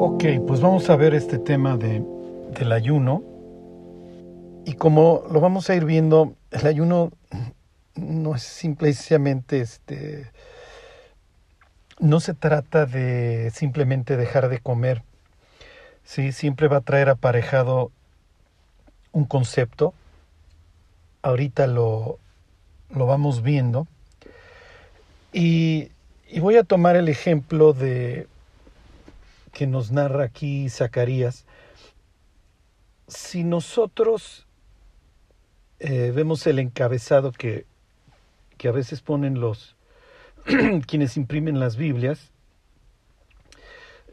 [0.00, 2.04] Ok, pues vamos a ver este tema de,
[2.56, 3.20] del ayuno.
[4.64, 7.10] Y como lo vamos a ir viendo, el ayuno
[7.96, 10.30] no es simplemente este.
[11.98, 15.02] No se trata de simplemente dejar de comer.
[16.04, 17.90] Sí, siempre va a traer aparejado
[19.10, 19.94] un concepto.
[21.22, 22.20] Ahorita lo,
[22.94, 23.88] lo vamos viendo.
[25.32, 25.90] Y,
[26.28, 28.28] y voy a tomar el ejemplo de
[29.52, 31.46] que nos narra aquí Zacarías,
[33.06, 34.46] si nosotros
[35.80, 37.66] eh, vemos el encabezado que,
[38.56, 39.76] que a veces ponen los
[40.86, 42.32] quienes imprimen las Biblias,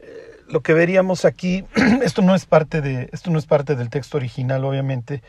[0.00, 1.64] eh, lo que veríamos aquí,
[2.02, 5.22] esto no es parte de, esto no es parte del texto original, obviamente.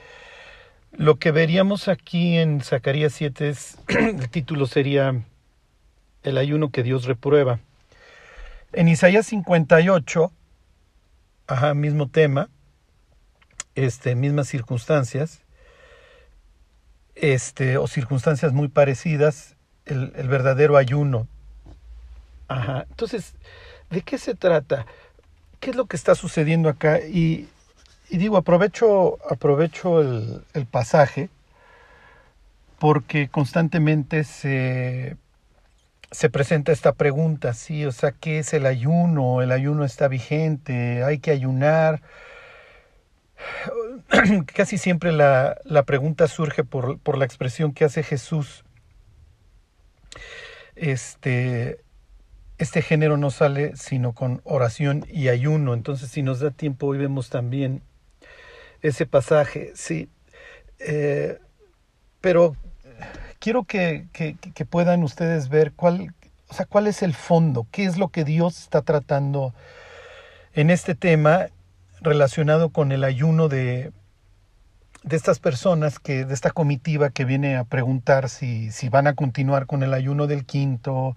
[0.92, 5.22] Lo que veríamos aquí en Zacarías 7 es, el título sería
[6.24, 7.60] El ayuno que Dios reprueba.
[8.78, 10.32] En Isaías 58,
[11.48, 12.48] ajá, mismo tema,
[13.74, 15.42] este, mismas circunstancias,
[17.16, 21.28] este, o circunstancias muy parecidas, el, verdadero ayuno.
[22.50, 22.86] Ajá.
[22.92, 23.34] Entonces,
[23.90, 24.86] ¿de qué se trata?
[25.60, 27.00] ¿Qué es lo que está sucediendo acá?
[27.00, 27.50] Y,
[28.12, 31.32] digo, aprovecho, aprovecho el pasaje
[32.78, 35.18] porque constantemente se
[36.12, 39.42] se presenta esta pregunta, sí, o sea, ¿qué es el ayuno?
[39.42, 42.02] El ayuno está vigente, hay que ayunar.
[44.54, 48.64] Casi siempre la, la pregunta surge por, por, la expresión que hace Jesús.
[50.76, 51.80] Este,
[52.58, 55.74] este género no sale sino con oración y ayuno.
[55.74, 57.82] Entonces, si nos da tiempo, hoy vemos también
[58.82, 60.10] ese pasaje, sí.
[60.80, 61.40] Eh,
[62.22, 62.56] pero
[63.40, 66.14] quiero que, que, puedan ustedes ver cuál,
[66.50, 69.54] o sea, cuál es el fondo, qué es lo que Dios está tratando
[70.54, 71.48] en este tema
[72.02, 73.92] relacionado con el ayuno de,
[75.04, 79.16] de estas personas, que, de esta comitiva que viene a preguntar si, si van a
[79.16, 81.16] continuar con el ayuno del quinto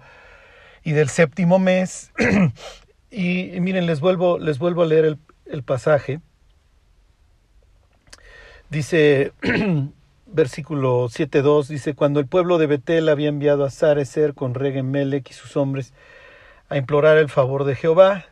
[0.83, 2.13] y del séptimo mes.
[3.11, 6.21] y, y, miren, les vuelvo, les vuelvo a leer el, el pasaje.
[8.69, 9.33] Dice
[10.33, 15.35] versículo 7.2 dice, cuando el pueblo de Betel había enviado a Sarecer con Regemelec y
[15.35, 15.93] sus hombres
[16.69, 18.27] a implorar el favor de Jehová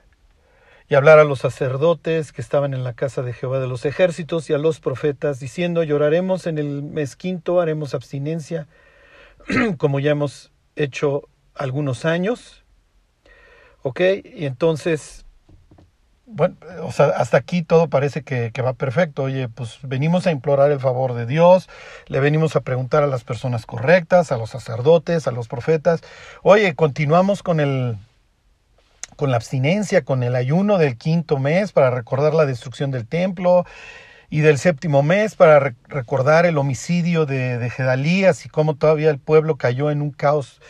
[0.88, 4.48] y hablar a los sacerdotes que estaban en la casa de Jehová de los ejércitos
[4.48, 8.69] y a los profetas, diciendo, lloraremos en el mes quinto, haremos abstinencia,
[9.76, 12.64] como ya hemos hecho algunos años.
[13.82, 14.00] ¿Ok?
[14.25, 15.26] Y entonces
[16.31, 19.25] bueno, o sea, hasta aquí todo parece que, que, va perfecto.
[19.25, 21.69] Oye, pues venimos a implorar el favor de Dios,
[22.06, 26.03] le venimos a preguntar a las personas correctas, a los sacerdotes, a los profetas.
[26.43, 27.97] Oye, continuamos con el
[29.17, 33.65] con la abstinencia, con el ayuno del quinto mes para recordar la destrucción del templo
[34.31, 39.11] y del séptimo mes para re recordar el homicidio de, de Gedalías y cómo todavía
[39.11, 40.61] el pueblo cayó en un caos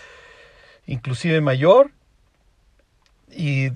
[0.86, 1.90] inclusive mayor.
[3.30, 3.72] Y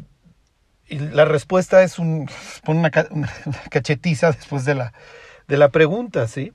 [0.93, 2.29] y la respuesta es un,
[2.67, 3.33] una, una
[3.71, 4.93] cachetiza después de la,
[5.49, 6.53] de la pregunta, ¿sí?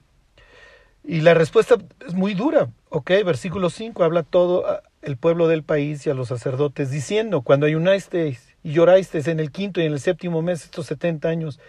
[1.03, 3.09] Y la respuesta es muy dura, ¿ok?
[3.25, 8.55] Versículo 5 habla todo el pueblo del país y a los sacerdotes diciendo, cuando ayunasteis
[8.61, 11.59] y llorasteis en el quinto y en el séptimo mes estos 70 años,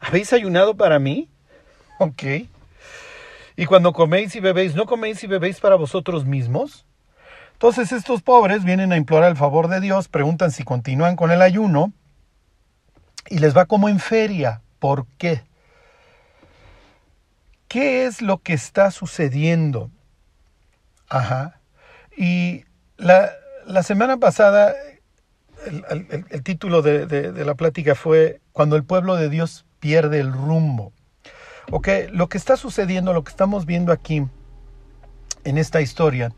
[0.00, 1.28] ¿habéis ayunado para mí?
[1.98, 2.22] ¿Ok?
[3.56, 6.86] Y cuando coméis y bebéis, ¿no coméis y bebéis para vosotros mismos?
[7.54, 11.42] Entonces estos pobres vienen a implorar el favor de Dios, preguntan si continúan con el
[11.42, 11.92] ayuno,
[13.32, 14.60] y les va como en feria.
[14.78, 15.42] ¿Por qué?
[17.66, 19.90] ¿Qué es lo que está sucediendo?
[21.08, 21.58] Ajá.
[22.14, 22.66] Y
[22.98, 23.30] la,
[23.64, 24.74] la semana pasada
[25.64, 30.30] el, el, título de, de, la plática fue Cuando el pueblo de Dios pierde el
[30.30, 30.92] rumbo.
[31.70, 34.26] Ok, lo que está sucediendo, lo que estamos viendo aquí
[35.44, 36.34] en esta historia,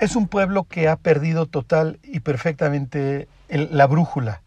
[0.00, 4.42] es un pueblo que ha perdido total y perfectamente la brújula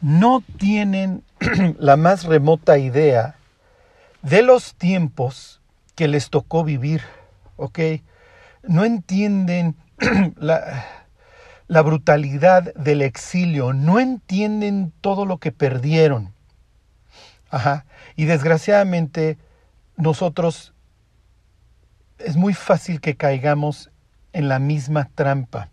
[0.00, 1.22] no tienen
[1.78, 3.36] la más remota idea
[4.22, 5.60] de los tiempos
[5.94, 7.02] que les tocó vivir,
[7.56, 7.78] ¿ok?
[8.62, 9.76] No entienden
[10.36, 16.32] la, brutalidad del exilio, no entienden todo lo que perdieron.
[17.50, 17.84] Ajá.
[18.16, 19.38] Y desgraciadamente
[19.96, 20.72] nosotros
[22.18, 23.90] es muy fácil que caigamos
[24.32, 25.70] en la misma trampa,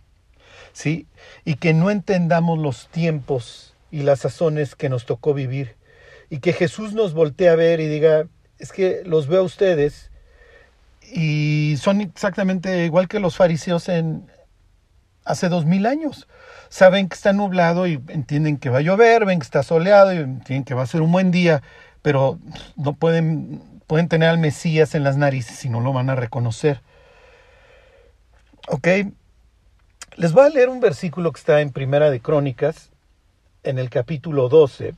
[0.74, 1.08] ¿sí?
[1.46, 5.76] Y que no entendamos los tiempos y las sazones que nos tocó vivir.
[6.30, 8.28] Y que Jesús nos voltee a ver y diga,
[8.60, 10.12] es que los veo a ustedes
[11.02, 14.30] y son exactamente igual que los fariseos en
[15.24, 16.28] hace dos mil años.
[16.70, 20.18] Saben que está nublado y entienden que va a llover, ven que está soleado y
[20.18, 21.62] entienden que va a ser un buen día,
[22.02, 22.40] pero
[22.76, 26.82] no pueden, pueden tener al Mesías en las narices y no lo van a reconocer.
[28.68, 28.88] Ok,
[30.18, 32.92] les voy a leer un versículo que está en Primera de Crónicas,
[33.68, 34.94] en el capítulo 12.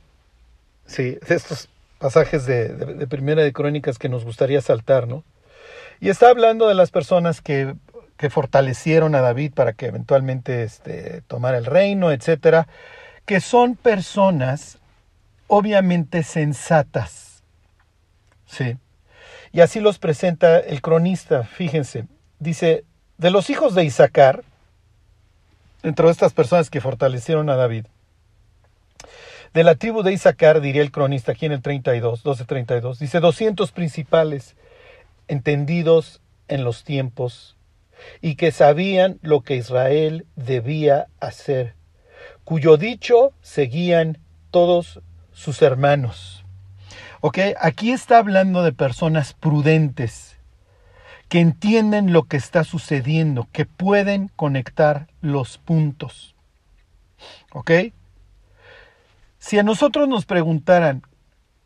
[0.86, 1.68] Sí, de estos
[1.98, 5.24] pasajes de, Primera de Crónicas que nos gustaría saltar, ¿no?
[6.00, 7.74] Y está hablando de las personas que,
[8.16, 12.66] que fortalecieron a David para que eventualmente este, tomara el reino, etcétera,
[13.26, 14.78] que son personas
[15.46, 17.42] obviamente sensatas.
[18.46, 18.76] Sí.
[19.52, 22.06] Y así los presenta el cronista, fíjense.
[22.38, 22.84] Dice,
[23.18, 24.42] de los hijos de Isaacar,
[25.82, 27.86] dentro de estas personas que fortalecieron a David,
[29.52, 33.72] de la tribu de Isaacar, diría el cronista aquí en el 32, 1232, dice 200
[33.72, 34.56] principales
[35.28, 37.56] entendidos en los tiempos
[38.20, 41.74] y que sabían lo que Israel debía hacer,
[42.44, 44.18] cuyo dicho seguían
[44.50, 45.00] todos
[45.32, 46.44] sus hermanos.
[47.20, 50.38] Ok, aquí está hablando de personas prudentes,
[51.28, 56.34] que entienden lo que está sucediendo, que pueden conectar los puntos.
[57.52, 57.70] ¿Ok?
[59.40, 61.02] Si a nosotros nos preguntaran,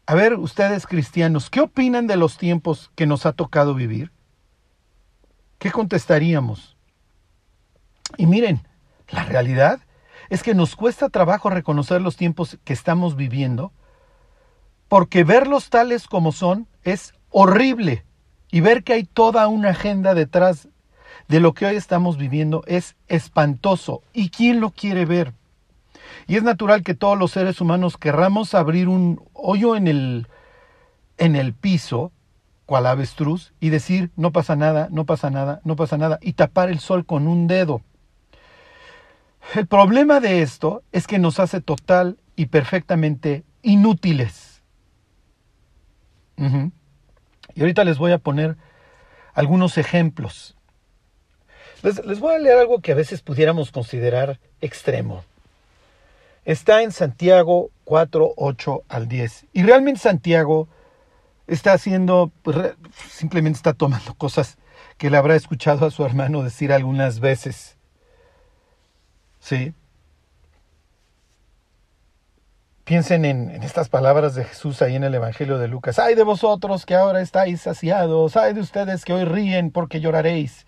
[0.07, 4.13] a ver, ustedes cristianos, ¿qué opinan de los tiempos que nos ha tocado vivir?
[5.59, 6.77] ¿Qué contestaríamos?
[8.17, 8.63] Y miren,
[9.09, 9.81] la realidad
[10.31, 13.73] es que nos cuesta trabajo reconocer los tiempos que estamos viviendo,
[14.89, 18.05] porque verlos tales como son es horrible
[18.53, 20.69] y ver que hay toda una agenda detrás
[21.27, 24.03] de lo que hoy estamos viviendo es espantoso.
[24.13, 25.35] ¿Y quién lo quiere ver?
[26.27, 30.27] Y es natural que todos los seres humanos querramos abrir un hoyo en el,
[31.19, 32.13] en el piso,
[32.67, 36.71] cual avestruz, y decir, no pasa nada, no pasa nada, no pasa nada, y tapar
[36.71, 37.83] el sol con un dedo.
[39.55, 44.63] El problema de esto es que nos hace total y perfectamente inútiles.
[46.37, 48.57] Y ahorita les voy a poner
[49.35, 50.57] algunos ejemplos.
[51.83, 55.23] Les, les, voy a leer algo que a veces pudiéramos considerar extremo.
[56.45, 59.47] Está en Santiago 4, 8 al 10.
[59.53, 60.69] Y realmente Santiago
[61.47, 62.75] está haciendo, pues,
[63.09, 64.59] simplemente está tomando cosas
[64.99, 67.77] que le habrá escuchado a su hermano decir algunas veces.
[69.41, 69.75] ¿Sí?
[72.85, 75.99] Piensen en, estas palabras de Jesús ahí en el Evangelio de Lucas.
[75.99, 80.67] Ay de vosotros que ahora estáis saciados, ay de ustedes que hoy ríen porque lloraréis.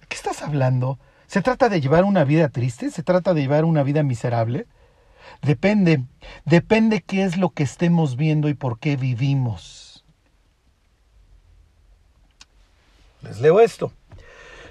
[0.00, 0.98] ¿De qué estás hablando?
[1.26, 2.90] ¿Se trata de llevar una vida triste?
[2.90, 4.66] ¿Se trata de llevar una vida miserable?
[5.42, 6.04] Depende,
[6.44, 10.04] depende qué es lo que estemos viendo y por qué vivimos.
[13.22, 13.92] Les leo esto.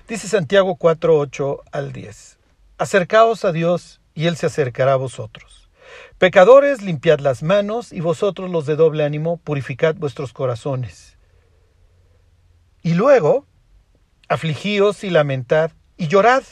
[0.07, 2.37] Dice Santiago 4, 8 al 10.
[2.77, 5.69] Acercaos a Dios y Él se acercará a vosotros.
[6.17, 11.17] Pecadores, limpiad las manos y vosotros los de doble ánimo, purificad vuestros corazones.
[12.81, 13.45] Y luego,
[14.29, 16.43] afligíos y lamentad y llorad.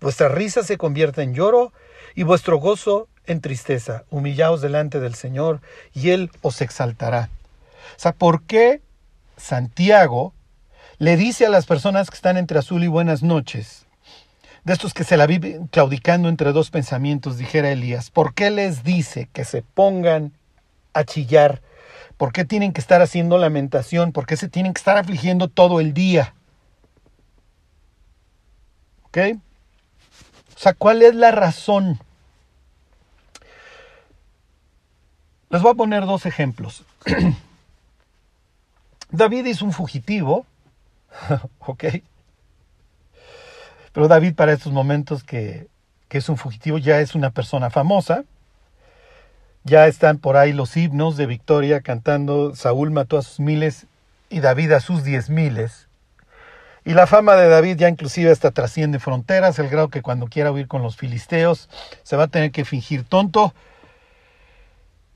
[0.00, 1.72] Vuestra risa se convierte en lloro
[2.14, 4.04] y vuestro gozo en tristeza.
[4.10, 5.60] Humillaos delante del Señor
[5.92, 7.30] y Él os exaltará.
[7.96, 8.80] O sea, ¿por qué
[9.36, 10.32] Santiago
[10.98, 13.86] le dice a las personas que están entre azul y buenas noches,
[14.64, 18.82] de estos que se la viven claudicando entre dos pensamientos, dijera Elías, ¿por qué les
[18.82, 20.32] dice que se pongan
[20.92, 21.62] a chillar?
[22.16, 24.12] ¿Por qué tienen que estar haciendo lamentación?
[24.12, 26.34] ¿Por qué se tienen que estar afligiendo todo el día?
[29.04, 29.18] ¿Ok?
[30.56, 32.00] O sea, ¿cuál es la razón?
[35.48, 36.84] Les voy a poner dos ejemplos.
[39.10, 40.44] David es un fugitivo,
[41.60, 41.84] ok.
[43.92, 45.68] Pero David para estos momentos que,
[46.08, 48.24] que es un fugitivo ya es una persona famosa.
[49.64, 53.86] Ya están por ahí los himnos de victoria cantando Saúl mató a sus miles
[54.28, 55.86] y David a sus diez miles.
[56.84, 60.52] Y la fama de David ya inclusive hasta trasciende fronteras, el grado que cuando quiera
[60.52, 61.68] huir con los filisteos
[62.04, 63.54] se va a tener que fingir tonto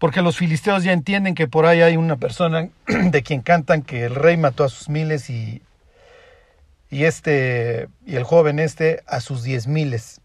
[0.00, 4.04] porque los filisteos ya entienden que por ahí hay una persona de quien cantan que
[4.04, 5.62] el rey mató a sus miles y,
[6.88, 10.22] y este y el joven este a sus diez miles.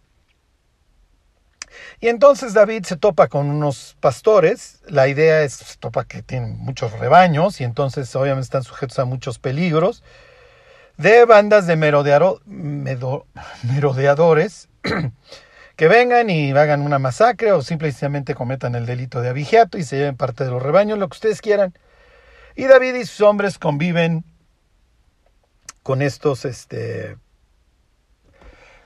[2.00, 6.58] Y entonces David se topa con unos pastores, la idea es, se topa que tienen
[6.58, 10.04] muchos rebaños y entonces obviamente están sujetos a muchos peligros,
[10.96, 11.76] de bandas de
[13.64, 14.70] merodeadores
[15.76, 19.98] que vengan y hagan una masacre o simplemente cometan el delito de abigeato y se
[19.98, 21.74] lleven parte de los rebaños, lo que ustedes quieran.
[22.56, 24.24] Y David y sus hombres conviven
[25.84, 27.18] con estos, este,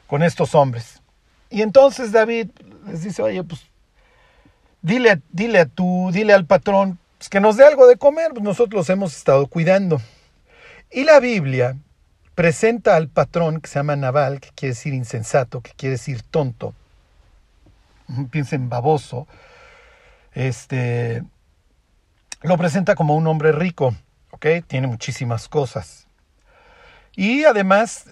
[0.07, 1.01] con estos hombres.
[1.49, 2.49] Y entonces David
[2.87, 3.61] les dice, oye, pues
[4.81, 8.43] dile, dile a tú, dile al patrón pues, que nos dé algo de comer, pues
[8.43, 10.01] nosotros los hemos estado cuidando.
[10.91, 11.77] Y la Biblia
[12.39, 16.73] presenta al patrón que se llama Naval, que quiere decir insensato, que quiere decir tonto,
[18.31, 19.27] piensen baboso,
[20.31, 21.21] este,
[22.41, 23.93] lo presenta como un hombre rico,
[24.31, 24.45] ¿ok?
[24.67, 26.07] Tiene muchísimas cosas.
[27.13, 28.05] Y además,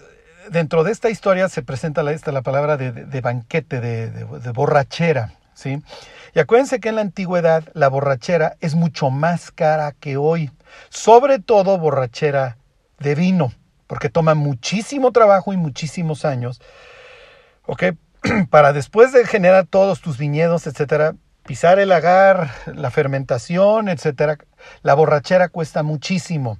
[0.50, 5.32] dentro de esta historia se presenta la, esta, la palabra de, banquete, de, de, borrachera,
[5.54, 5.82] ¿sí?
[6.34, 10.50] Y acuérdense que en la antigüedad la borrachera es mucho más cara que hoy,
[10.90, 12.58] sobre todo borrachera
[12.98, 13.54] de vino
[13.88, 16.60] porque toma muchísimo trabajo y muchísimos años,
[17.66, 17.84] ¿ok?
[18.50, 24.38] Para después de generar todos tus viñedos, etcétera, pisar el agar, la fermentación, etcétera,
[24.82, 26.58] la borrachera cuesta muchísimo,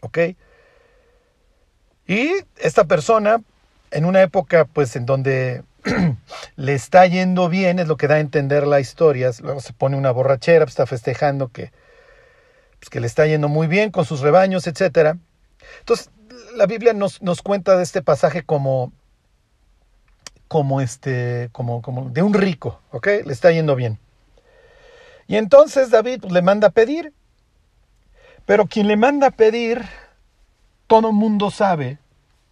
[0.00, 0.18] ¿ok?
[2.06, 3.42] Y esta persona,
[3.90, 5.64] en una época, pues, en donde
[6.56, 9.96] le está yendo bien, es lo que da a entender la historia, luego se pone
[9.96, 11.72] una borrachera, pues, está festejando que,
[12.78, 15.18] pues, que le está yendo muy bien con sus rebaños, etcétera.
[15.80, 16.10] Entonces,
[16.54, 18.92] la Biblia nos, nos cuenta de este pasaje como,
[20.48, 23.06] como, este, como, como de un rico, ¿ok?
[23.26, 23.98] Le está yendo bien.
[25.26, 27.12] Y entonces David pues, le manda a pedir,
[28.46, 29.84] pero quien le manda a pedir,
[30.86, 31.98] todo mundo sabe,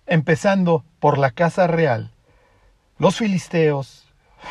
[0.07, 2.13] empezando por la casa real,
[2.99, 4.07] los filisteos,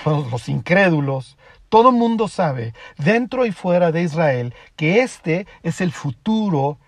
[0.06, 1.38] los incrédulos,
[1.70, 6.80] todo mundo sabe, dentro y fuera de Israel, que este es el futuro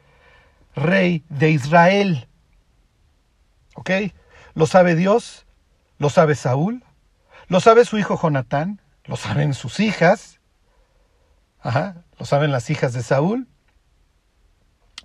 [0.77, 2.27] rey de Israel.
[3.75, 3.91] ¿Ok?
[4.53, 5.45] Lo sabe Dios,
[5.97, 6.83] lo sabe Saúl,
[7.47, 10.37] lo sabe su hijo Jonatán, lo saben sus hijas,
[11.59, 13.47] Ajá, lo saben las hijas de Saúl,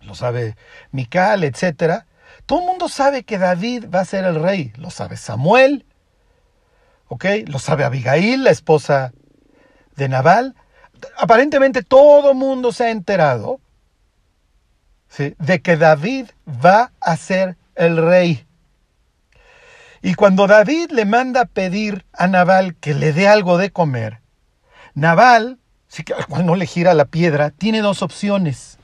[0.03, 0.57] lo sabe
[0.91, 2.05] Mical, etc.
[2.47, 5.87] Todo el mundo sabe que David va a ser el rey, lo sabe Samuel,
[7.09, 7.25] ¿ok?
[7.47, 9.13] Lo sabe Abigail, la esposa
[9.97, 10.55] de Nabal.
[11.19, 13.61] Aparentemente todo el mundo se ha enterado
[15.19, 18.47] de que David va a ser el rey.
[20.01, 24.21] Y cuando David le manda pedir a Nabal que le dé algo de comer,
[24.95, 26.05] Nabal, si
[26.45, 28.79] no le gira la piedra, tiene dos opciones.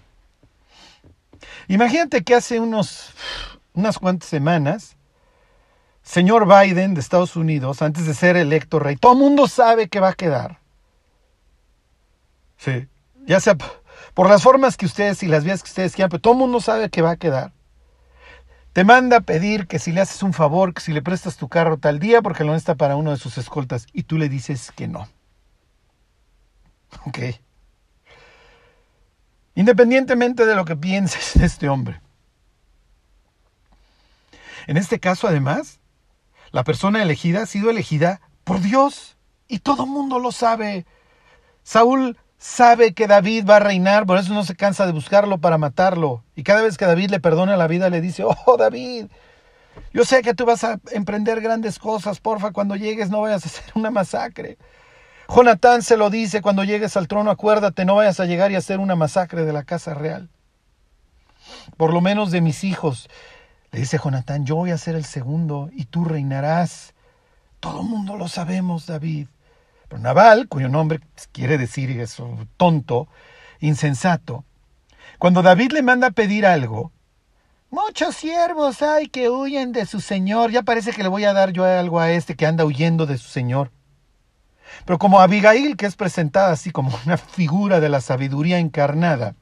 [1.66, 3.11] Imagínate que hace unos,
[3.75, 4.97] unas cuantas semanas,
[6.02, 10.00] señor Biden de Estados Unidos, antes de ser electo rey, todo el mundo sabe que
[10.00, 10.61] va a quedar.
[12.58, 12.87] Sí,
[13.26, 13.56] ya sea
[14.19, 16.61] por las formas que ustedes y las vías que ustedes quieran, pero todo el mundo
[16.61, 17.53] sabe que va a quedar.
[18.73, 21.49] Te manda a pedir que si le haces un favor, que si le prestas tu
[21.49, 24.73] carro tal día porque lo necesita para uno de sus escoltas y tú le dices
[24.75, 25.07] que no.
[27.07, 27.19] Ok.
[29.55, 32.01] Independientemente de lo que pienses de este hombre.
[34.67, 35.79] En este caso, además,
[36.51, 40.87] la persona elegida ha sido elegida por Dios y todo el mundo lo sabe.
[41.63, 45.59] Saúl sabe que David va a reinar, por eso no se cansa de buscarlo para
[45.59, 46.25] matarlo.
[46.35, 49.07] Y cada vez que David le perdona la vida, le dice, oh David,
[49.92, 53.49] yo sé que tú vas a emprender grandes cosas, porfa, cuando llegues no vayas a
[53.49, 54.59] hacer una masacre.
[55.28, 58.78] Jonatán se lo dice, cuando llegues al trono, acuérdate, no vayas a llegar y hacer
[58.78, 60.30] una masacre de la casa real.
[61.76, 63.09] Por lo menos de mis hijos.
[63.71, 66.95] Le dice Jonatán, yo voy a ser el segundo y tú reinarás.
[67.61, 69.28] Todo el mundo lo sabemos, David.
[69.88, 71.00] Pero Naval, cuyo nombre
[71.33, 73.09] quiere decir eso, tonto,
[73.61, 74.45] insensato,
[75.18, 76.92] cuando David le manda a pedir algo,
[77.71, 81.52] muchos siervos hay que huyen de su señor, ya parece que le voy a dar
[81.52, 83.73] yo algo a este que anda huyendo de su señor.
[84.85, 89.35] Pero como Abigail, que es presentada así como una figura de la sabiduría encarnada,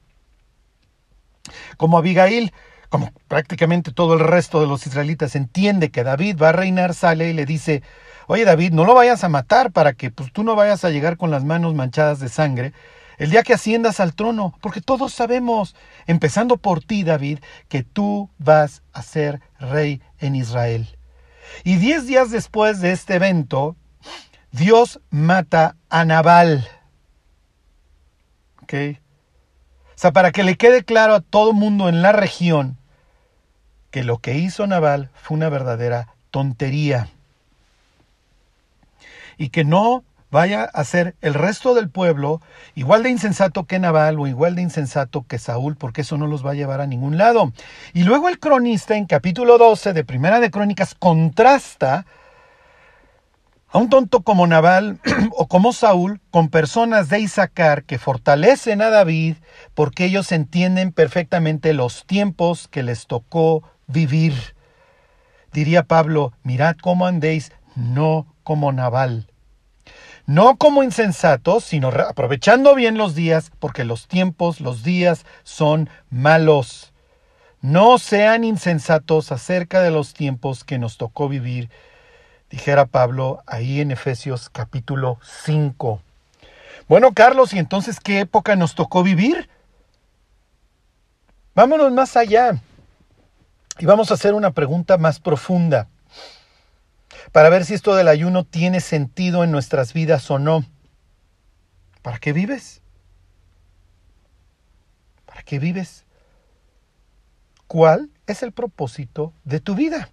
[1.77, 2.53] como Abigail,
[2.89, 7.29] como prácticamente todo el resto de los israelitas entiende que David va a reinar, sale
[7.29, 7.83] y le dice,
[8.27, 11.17] oye David, no lo vayas a matar para que pues, tú no vayas a llegar
[11.17, 12.73] con las manos manchadas de sangre
[13.17, 18.29] el día que asciendas al trono, porque todos sabemos, empezando por ti David, que tú
[18.37, 20.97] vas a ser rey en Israel.
[21.63, 23.75] Y diez días después de este evento,
[24.51, 26.67] Dios mata a Nabal.
[28.61, 28.73] ¿Ok?
[28.73, 32.77] O sea, para que le quede claro a todo mundo en la región
[33.89, 37.09] que lo que hizo Nabal fue una verdadera tontería
[39.37, 42.41] y que no vaya a ser el resto del pueblo
[42.75, 46.45] igual de insensato que Nabal o igual de insensato que Saúl, porque eso no los
[46.45, 47.53] va a llevar a ningún lado.
[47.93, 52.05] Y luego el cronista en capítulo 12 de Primera de Crónicas contrasta
[53.69, 54.99] a un tonto como Nabal
[55.31, 59.35] o como Saúl con personas de Isaacar que fortalecen a David
[59.73, 64.33] porque ellos entienden perfectamente los tiempos que les tocó vivir.
[65.53, 69.27] Diría Pablo, mirad cómo andéis, no como Naval.
[70.25, 76.93] No como insensatos, sino aprovechando bien los días, porque los tiempos, los días son malos.
[77.59, 81.69] No sean insensatos acerca de los tiempos que nos tocó vivir,
[82.49, 86.01] dijera Pablo ahí en Efesios capítulo 5.
[86.87, 89.49] Bueno, Carlos, ¿y entonces qué época nos tocó vivir?
[91.53, 92.61] Vámonos más allá
[93.77, 95.89] y vamos a hacer una pregunta más profunda
[97.31, 100.65] para ver si esto del ayuno tiene sentido en nuestras vidas o no.
[102.01, 102.81] ¿Para qué vives?
[105.25, 106.05] ¿Para qué vives?
[107.67, 110.09] ¿Cuál es el propósito de tu vida?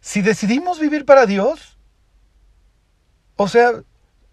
[0.00, 1.76] Si decidimos vivir para Dios,
[3.36, 3.82] o sea,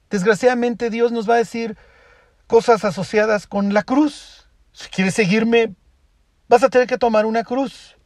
[0.10, 1.78] desgraciadamente Dios nos va a decir
[2.46, 4.48] cosas asociadas con la cruz.
[4.72, 5.76] Si quieres seguirme,
[6.48, 7.97] vas a tener que tomar una cruz.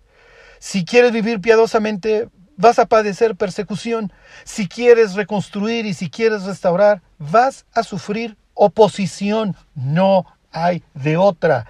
[0.62, 4.14] Si quieres vivir piadosamente, vas a padecer persecución.
[4.44, 9.56] Si quieres reconstruir y si quieres restaurar, vas a sufrir oposición.
[9.74, 11.66] No hay de otra.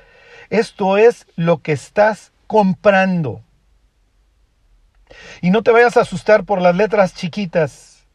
[0.50, 3.41] Esto es lo que estás comprando.
[5.39, 8.05] Y no te vayas a asustar por las letras chiquitas.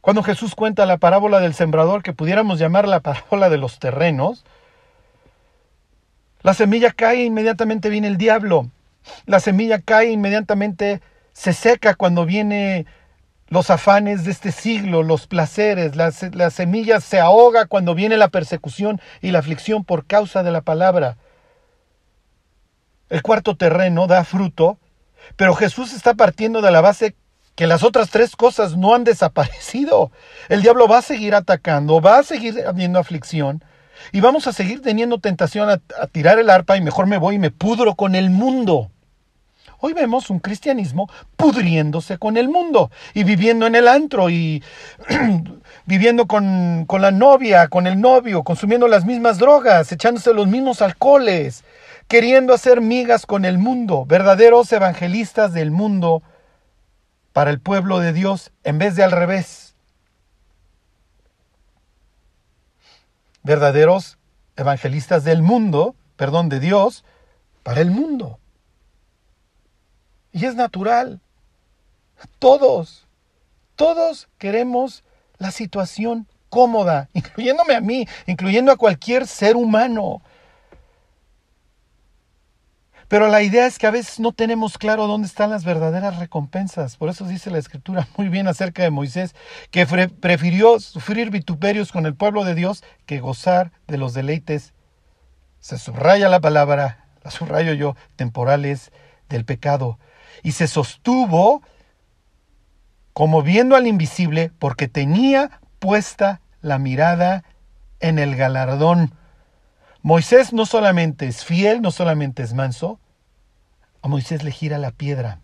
[0.00, 4.42] Cuando Jesús cuenta la parábola del sembrador, que pudiéramos llamar la parábola de los terrenos,
[6.40, 8.70] la semilla cae e inmediatamente viene el diablo.
[9.26, 11.00] La semilla cae inmediatamente
[11.32, 12.86] se seca cuando viene
[13.48, 18.28] los afanes de este siglo, los placeres, la, la, semilla se ahoga cuando viene la
[18.28, 21.18] persecución y la aflicción por causa de la palabra.
[23.10, 24.78] El cuarto terreno da fruto,
[25.36, 27.14] pero Jesús está partiendo de la base
[27.54, 30.10] que las otras tres cosas no han desaparecido.
[30.48, 33.62] El diablo va a seguir atacando, va a seguir habiendo aflicción
[34.10, 35.78] y vamos a seguir teniendo tentación a,
[36.08, 38.90] tirar el arpa y mejor me voy y me pudro con el mundo.
[39.78, 44.62] Hoy vemos un cristianismo pudriéndose con el mundo y viviendo en el antro y
[45.86, 50.82] viviendo con, con, la novia, con el novio, consumiendo las mismas drogas, echándose los mismos
[50.82, 51.64] alcoholes,
[52.06, 56.22] queriendo hacer migas con el mundo, verdaderos evangelistas del mundo
[57.32, 59.71] para el pueblo de Dios en vez de al revés.
[63.42, 64.18] Verdaderos
[64.56, 67.04] evangelistas del mundo, perdón, de Dios,
[67.62, 68.38] para el mundo.
[70.32, 71.20] Y es natural.
[72.38, 73.06] Todos,
[73.76, 75.02] todos queremos
[75.38, 80.22] la situación cómoda, incluyéndome a mí, incluyendo a cualquier ser humano.
[83.12, 86.96] Pero la idea es que a veces no tenemos claro dónde están las verdaderas recompensas.
[86.96, 89.34] Por eso dice la escritura muy bien acerca de Moisés,
[89.70, 94.72] que prefirió sufrir vituperios con el pueblo de Dios que gozar de los deleites.
[95.60, 98.92] Se subraya la palabra, la subrayo yo, temporales
[99.28, 99.98] del pecado
[100.42, 101.60] y se sostuvo
[103.12, 107.44] como viendo al invisible porque tenía puesta la mirada
[108.00, 109.14] en el galardón.
[110.00, 112.98] Moisés no solamente es fiel, no solamente es manso,
[114.02, 115.40] a Moisés le gira la piedra.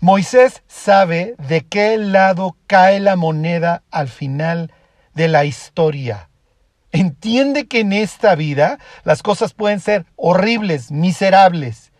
[0.00, 4.72] Moisés sabe de qué lado cae la moneda al final
[5.14, 6.28] de la historia.
[6.90, 11.92] Entiende que en esta vida las cosas pueden ser horribles, miserables,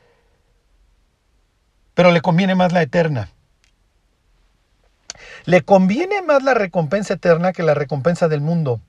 [1.94, 3.30] pero le conviene más la eterna.
[5.44, 8.80] Le conviene más la recompensa eterna que la recompensa del mundo.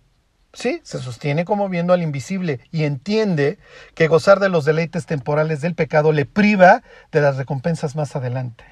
[0.53, 3.57] Sí, se sostiene como viendo al invisible y entiende
[3.95, 8.63] que gozar de los deleites temporales del pecado le priva de las recompensas más adelante.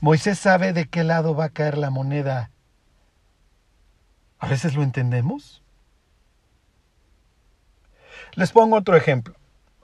[0.00, 2.50] Moisés sabe de qué lado va a caer la moneda.
[4.38, 5.62] ¿A veces lo entendemos?
[8.34, 9.34] Les pongo otro ejemplo.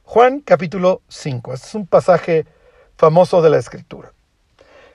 [0.02, 1.54] Juan capítulo 5.
[1.54, 2.44] Este es un pasaje
[2.96, 4.12] famoso de la escritura.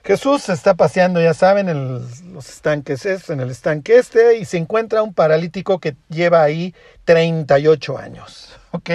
[0.04, 4.58] Jesús se está paseando, ya saben, en los estanques, en el estanque este, y se
[4.58, 8.58] encuentra un paralítico que lleva ahí 38 años.
[8.72, 8.90] ¿Ok?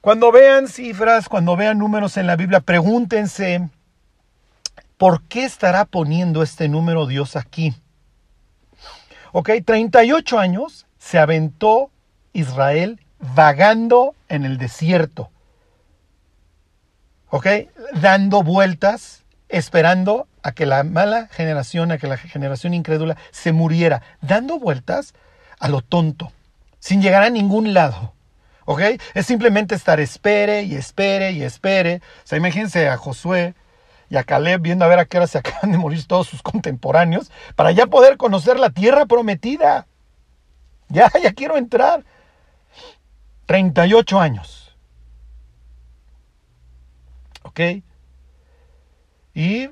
[0.00, 3.68] Cuando vean cifras, cuando vean números en la Biblia, pregúntense,
[4.96, 7.74] ¿por qué estará poniendo este número Dios aquí?
[9.32, 11.90] Ok, 38 años se aventó
[12.32, 15.30] Israel vagando en el desierto.
[17.30, 17.46] ¿ok?
[17.94, 19.19] Dando vueltas,
[19.50, 25.14] esperando a que la mala generación, a que la generación incrédula se muriera, dando vueltas
[25.58, 26.32] a lo tonto,
[26.78, 28.14] sin llegar a ningún lado.
[28.64, 28.80] ¿Ok?
[29.14, 31.96] Es simplemente estar espere y espere y espere.
[32.24, 33.54] O sea, imagínense a Josué
[34.08, 36.42] y a Caleb viendo a ver a qué hora se acaban de morir todos sus
[36.42, 39.86] contemporáneos para ya poder conocer la tierra prometida.
[40.88, 42.04] Ya, ya quiero entrar.
[43.46, 44.76] 38 años.
[47.42, 47.60] ¿Ok?
[49.40, 49.70] Y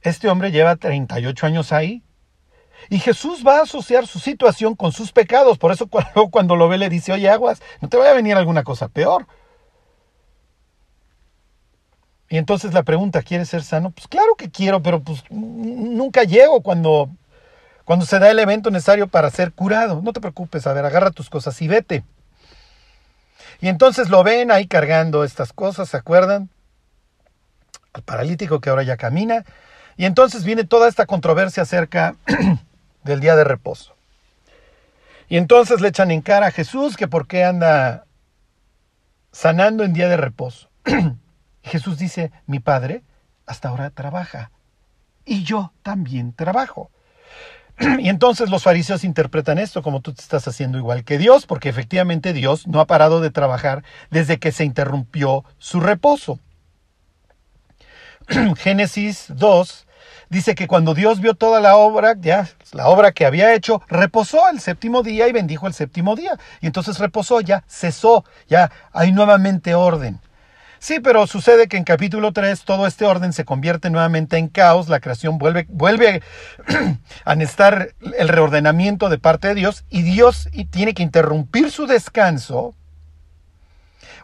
[0.00, 2.02] este hombre lleva 38 años ahí.
[2.88, 5.58] Y Jesús va a asociar su situación con sus pecados.
[5.58, 8.34] Por eso cuando, cuando lo ve le dice, oye, aguas, no te vaya a venir
[8.34, 9.26] alguna cosa peor.
[12.30, 13.90] Y entonces la pregunta, ¿quieres ser sano?
[13.90, 17.10] Pues claro que quiero, pero pues nunca llego cuando,
[17.84, 20.00] cuando se da el evento necesario para ser curado.
[20.02, 22.04] No te preocupes, a ver, agarra tus cosas y vete.
[23.60, 26.48] Y entonces lo ven ahí cargando estas cosas, ¿se acuerdan?
[27.92, 29.44] Al paralítico que ahora ya camina.
[29.96, 32.16] Y entonces viene toda esta controversia acerca
[33.04, 33.94] del día de reposo.
[35.28, 38.06] Y entonces le echan en cara a Jesús que por qué anda
[39.32, 40.70] sanando en día de reposo.
[41.62, 43.02] Jesús dice, mi Padre
[43.46, 44.50] hasta ahora trabaja
[45.24, 46.90] y yo también trabajo.
[48.00, 51.68] Y entonces los fariseos interpretan esto como tú te estás haciendo igual que Dios, porque
[51.68, 56.40] efectivamente Dios no ha parado de trabajar desde que se interrumpió su reposo.
[58.58, 59.86] Génesis 2
[60.28, 64.48] dice que cuando Dios vio toda la obra, ya la obra que había hecho, reposó
[64.50, 66.38] el séptimo día y bendijo el séptimo día.
[66.60, 70.20] Y entonces reposó, ya cesó, ya hay nuevamente orden.
[70.80, 74.88] Sí, pero sucede que en capítulo 3 todo este orden se convierte nuevamente en caos,
[74.88, 76.22] la creación vuelve, vuelve
[77.24, 82.74] a estar el reordenamiento de parte de Dios y Dios tiene que interrumpir su descanso.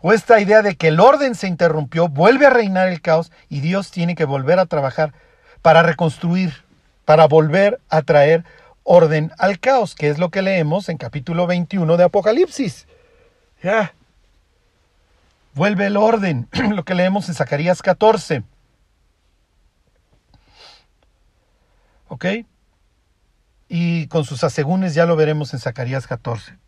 [0.06, 3.60] O esta idea de que el orden se interrumpió, vuelve a reinar el caos y
[3.60, 5.14] Dios tiene que volver a trabajar
[5.62, 6.62] para reconstruir,
[7.06, 8.44] para volver a traer
[8.82, 12.86] orden al caos, que es lo que leemos en capítulo 21 de Apocalipsis.
[13.62, 13.94] Ya,
[15.54, 18.42] Vuelve el orden, lo que leemos en Zacarías 14.
[22.08, 22.26] ¿Ok?
[23.68, 26.58] Y con sus asegúnes ya lo veremos en Zacarías 14.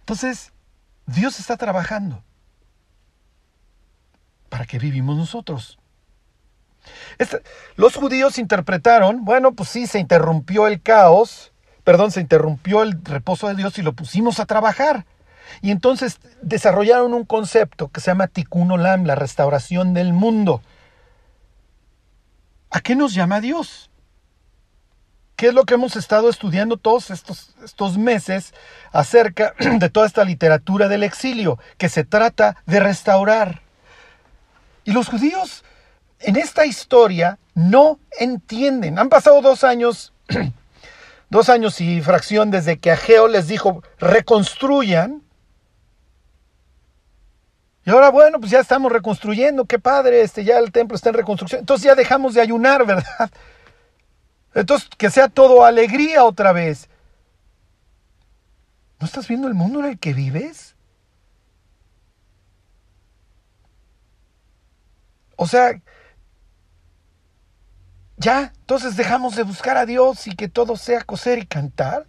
[0.00, 0.51] Entonces,
[1.06, 2.22] Dios está trabajando.
[4.48, 5.78] ¿Para qué vivimos nosotros?
[7.18, 7.42] Este,
[7.76, 11.52] los judíos interpretaron, bueno, pues sí, se interrumpió el caos,
[11.84, 15.06] perdón, se interrumpió el reposo de Dios y lo pusimos a trabajar.
[15.60, 20.62] Y entonces desarrollaron un concepto que se llama Tikkun Olam, la restauración del mundo.
[22.70, 23.90] ¿A qué nos llama Dios?
[25.42, 28.54] ¿Qué es lo que hemos estado estudiando todos estos, estos meses
[28.92, 33.60] acerca de toda esta literatura del exilio, que se trata de restaurar?
[34.84, 35.64] Y los judíos
[36.20, 39.00] en esta historia no entienden.
[39.00, 40.12] Han pasado dos años,
[41.28, 45.24] dos años y fracción desde que Ageo les dijo, reconstruyan,
[47.84, 51.16] y ahora, bueno, pues ya estamos reconstruyendo, qué padre, este, ya el templo está en
[51.16, 51.58] reconstrucción.
[51.58, 53.28] Entonces ya dejamos de ayunar, ¿verdad?
[54.54, 56.88] Entonces, que sea todo alegría otra vez.
[59.00, 60.76] ¿No estás viendo el mundo en el que vives?
[65.36, 65.80] O sea,
[68.16, 72.06] ya, entonces dejamos de buscar a Dios y que todo sea coser y cantar.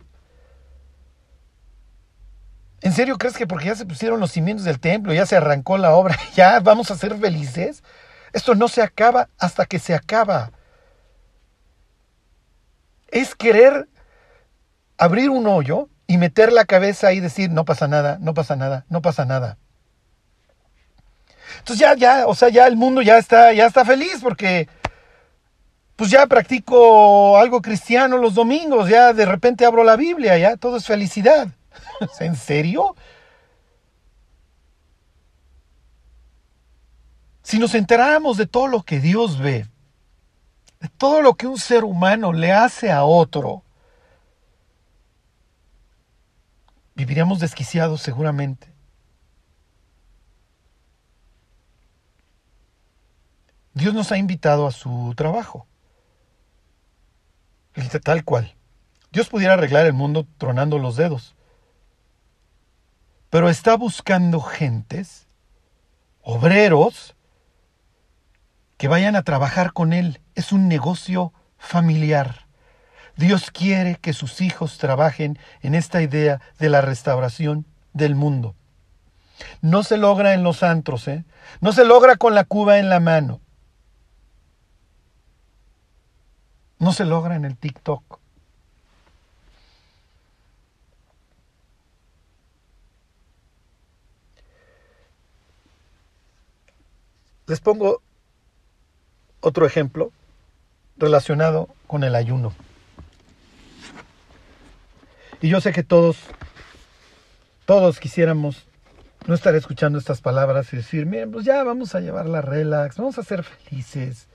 [2.82, 5.78] ¿En serio crees que porque ya se pusieron los cimientos del templo, ya se arrancó
[5.78, 7.82] la obra, ya vamos a ser felices?
[8.34, 10.52] Esto no se acaba hasta que se acaba.
[13.14, 13.88] Es querer
[14.98, 18.86] abrir un hoyo y meter la cabeza y decir, no pasa nada, no pasa nada,
[18.90, 19.58] no pasa nada.
[21.60, 24.68] Entonces ya, ya, o sea, ya el mundo ya está, ya está feliz porque
[25.96, 30.78] pues ya practico algo cristiano los domingos, ya de repente abro la Biblia, ya todo
[30.78, 31.50] es felicidad.
[32.20, 32.96] ¿En serio?
[37.44, 39.68] Si nos enteráramos de todo lo que Dios ve,
[40.90, 43.64] todo lo que un ser humano le hace a otro,
[46.96, 48.72] viviríamos desquiciados seguramente.
[53.74, 55.66] Dios nos ha invitado a su trabajo.
[58.04, 58.54] Tal cual.
[59.12, 61.36] Dios pudiera arreglar el mundo tronando los dedos
[63.34, 65.26] pero está buscando gentes,
[66.22, 67.16] obreros,
[68.84, 70.20] que vayan a trabajar con Él.
[70.36, 72.48] Es un negocio familiar.
[73.16, 78.56] Dios quiere que sus hijos trabajen en esta idea de la restauración del mundo.
[79.62, 81.24] No se logra en los antros, ¿eh?
[81.62, 83.40] no se logra con la cuba en la mano.
[86.78, 88.20] No se logra en el TikTok.
[97.48, 98.02] Les pongo
[99.44, 100.12] otro ejemplo
[100.98, 102.54] relacionado con el ayuno.
[105.42, 106.18] Y yo sé que todos,
[107.66, 108.66] todos quisiéramos
[109.28, 113.18] no estar escuchando estas palabras y decir, miren, pues ya vamos a llevarla relax, vamos
[113.18, 114.28] a ser felices.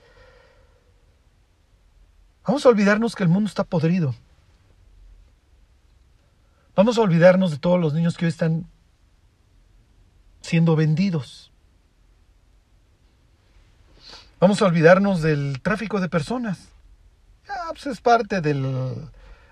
[2.45, 4.13] Vamos a olvidarnos que el mundo está podrido.
[6.75, 8.67] Vamos a olvidarnos de todos los niños que hoy están
[10.41, 11.51] siendo vendidos.
[14.39, 16.69] Vamos a olvidarnos del tráfico de personas.
[17.49, 18.65] Ah, pues es parte del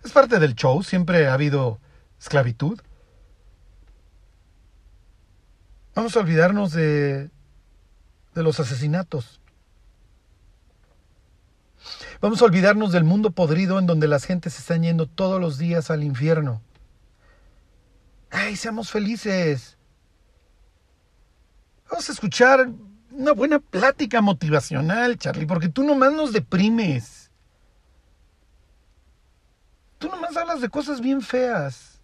[0.03, 1.79] es parte del show, siempre ha habido
[2.19, 2.79] esclavitud.
[5.93, 7.29] Vamos a olvidarnos de,
[8.33, 9.41] de los asesinatos.
[12.21, 15.57] Vamos a olvidarnos del mundo podrido en donde las gentes se están yendo todos los
[15.57, 16.61] días al infierno.
[18.29, 19.77] ¡Ay, seamos felices!
[21.89, 22.69] Vamos a escuchar
[23.17, 27.31] una buena plática motivacional, Charlie, porque tú nomás nos deprimes.
[29.97, 31.99] Tú nomás hablas de cosas bien feas.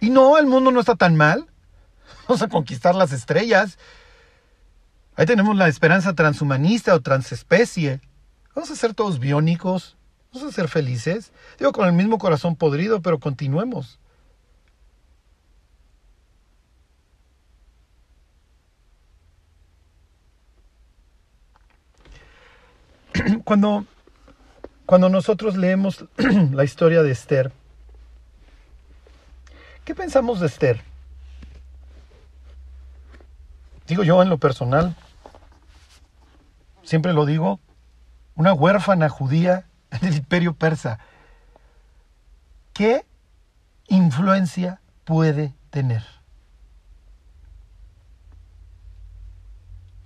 [0.00, 1.46] Y no, el mundo no está tan mal.
[2.28, 3.78] Vamos a conquistar las estrellas.
[5.16, 8.02] Ahí tenemos la esperanza transhumanista o transespecie.
[8.54, 9.96] Vamos a ser todos biónicos.
[10.34, 11.32] Vamos a ser felices.
[11.58, 13.98] Digo, con el mismo corazón podrido, pero continuemos.
[23.44, 23.84] Cuando,
[24.86, 26.04] cuando nosotros leemos
[26.52, 27.52] la historia de Esther,
[29.84, 30.82] ¿qué pensamos de Esther?
[33.86, 34.96] digo yo en lo personal,
[36.82, 37.60] siempre lo digo,
[38.34, 40.98] una huérfana judía en el imperio persa.
[42.72, 43.06] ¿Qué
[43.88, 46.15] influencia puede tener?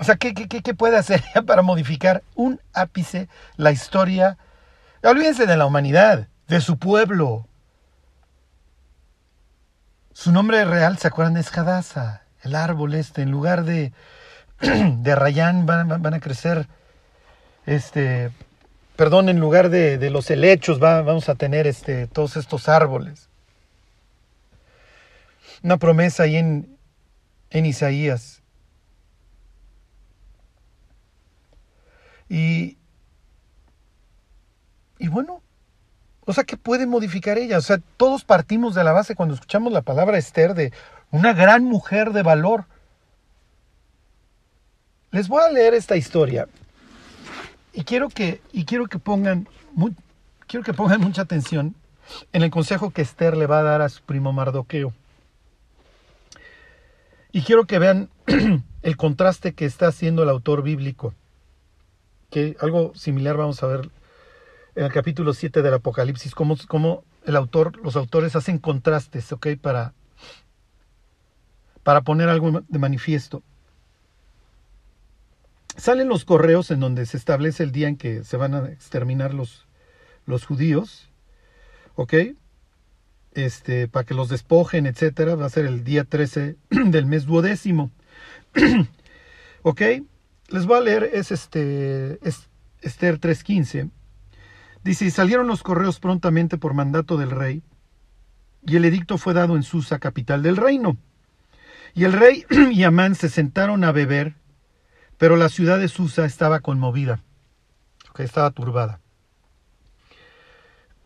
[0.00, 4.38] O sea, ¿qué, qué, puede hacer para modificar un ápice la historia?
[5.02, 7.46] Olvídense de la humanidad, de su pueblo.
[10.12, 11.36] Su nombre real, ¿se acuerdan?
[11.36, 13.92] Es Hadassah el árbol este, en lugar de,
[14.60, 16.66] de rayán van, a crecer,
[17.66, 18.30] este,
[18.96, 23.28] perdón, en lugar de, de los helechos vamos a tener este, todos estos árboles.
[25.62, 26.78] Una promesa ahí en,
[27.50, 28.39] en Isaías.
[32.30, 32.78] Y,
[34.98, 35.42] y bueno,
[36.24, 37.58] o sea, ¿qué puede modificar ella?
[37.58, 40.72] O sea, todos partimos de la base cuando escuchamos la palabra Esther de
[41.10, 42.66] una gran mujer de valor.
[45.10, 46.46] Les voy a leer esta historia
[47.72, 49.48] y quiero que, y quiero que pongan
[50.46, 51.74] quiero que pongan mucha atención
[52.32, 54.92] en el consejo que Esther le va a dar a su primo Mardoqueo.
[57.32, 58.08] Y quiero que vean
[58.82, 61.12] el contraste que está haciendo el autor bíblico.
[62.30, 63.90] Que algo similar vamos a ver
[64.74, 69.48] en el capítulo 7 del Apocalipsis, cómo, cómo el autor, los autores hacen contrastes, ¿ok?
[69.60, 69.92] Para,
[71.82, 73.42] para poner algo de manifiesto.
[75.76, 79.34] Salen los correos en donde se establece el día en que se van a exterminar
[79.34, 79.66] los,
[80.26, 81.08] los judíos,
[81.94, 82.14] ¿ok?
[83.32, 87.90] Este, para que los despojen, etcétera, va a ser el día 13 del mes duodécimo.
[89.62, 89.82] ¿Ok?
[90.50, 92.48] Les voy a leer, es este, es
[92.80, 93.90] Esther 3.15.
[94.82, 97.62] Dice, y salieron los correos prontamente por mandato del rey,
[98.66, 100.96] y el edicto fue dado en Susa, capital del reino.
[101.94, 104.34] Y el rey y Amán se sentaron a beber,
[105.18, 107.22] pero la ciudad de Susa estaba conmovida,
[108.14, 109.00] que estaba turbada.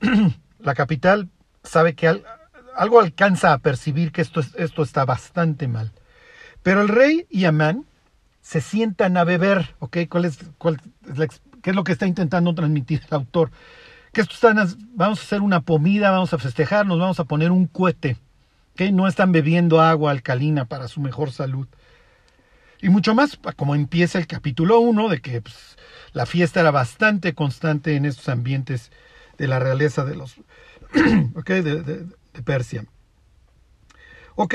[0.58, 1.28] La capital
[1.62, 2.22] sabe que
[2.74, 5.92] algo alcanza a percibir que esto, esto está bastante mal.
[6.62, 7.84] Pero el rey y Amán
[8.44, 9.96] se sientan a beber, ¿ok?
[10.06, 10.38] ¿Cuál es,
[11.62, 13.50] ¿Qué es lo que está intentando transmitir el autor?
[14.12, 14.56] Que esto están,
[14.94, 18.18] vamos a hacer una pomida, vamos a festejar, nos vamos a poner un cohete
[18.76, 21.66] que no están bebiendo agua alcalina para su mejor salud.
[22.82, 25.78] Y mucho más, como empieza el capítulo 1, de que pues,
[26.12, 28.92] la fiesta era bastante constante en estos ambientes
[29.38, 30.36] de la realeza de los
[31.34, 32.84] okay, de, de, Persia.
[34.34, 34.54] Ok,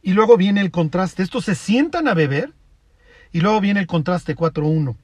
[0.00, 1.22] y luego viene el contraste.
[1.22, 2.55] Estos se sientan a beber
[3.32, 4.96] y luego viene el contraste 4.1.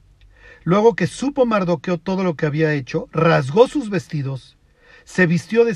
[0.65, 4.57] Luego que supo Mardoqueo todo lo que había hecho, rasgó sus vestidos,
[5.05, 5.75] se vistió de,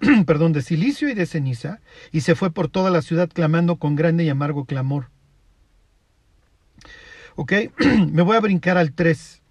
[0.26, 1.80] perdón, de silicio y de ceniza,
[2.12, 5.10] y se fue por toda la ciudad clamando con grande y amargo clamor.
[7.36, 7.52] ¿Ok?
[8.12, 9.42] Me voy a brincar al 3.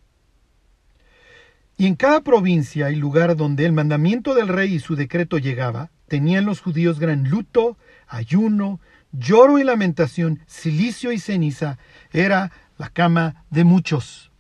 [1.78, 5.92] Y en cada provincia y lugar donde el mandamiento del rey y su decreto llegaba,
[6.08, 8.80] tenían los judíos gran luto, ayuno,
[9.12, 11.78] lloro y lamentación, silicio y ceniza,
[12.12, 14.32] era la cama de muchos.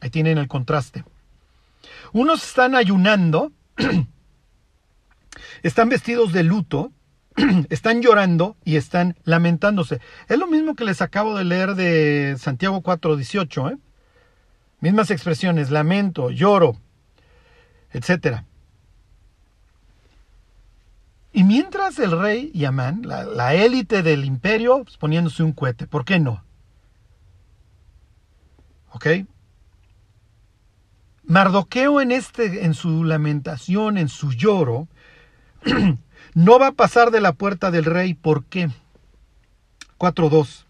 [0.00, 1.04] Ahí tienen el contraste.
[2.12, 3.52] Unos están ayunando
[5.62, 6.92] están vestidos de luto,
[7.70, 10.00] están llorando y están lamentándose.
[10.28, 13.78] Es lo mismo que les acabo de leer de Santiago 4:18, ¿eh?
[14.80, 16.76] Mismas expresiones, lamento, lloro,
[17.92, 18.44] etcétera.
[21.36, 26.20] Y mientras el rey y la, élite del imperio, pues, poniéndose un cohete, ¿por qué
[26.20, 26.44] no?
[28.92, 29.06] ¿Ok?
[31.24, 34.86] Mardoqueo en, este, en su lamentación, en su lloro,
[36.34, 38.14] no va a pasar de la puerta del rey.
[38.14, 38.68] ¿Por qué?
[39.98, 40.66] 4.2.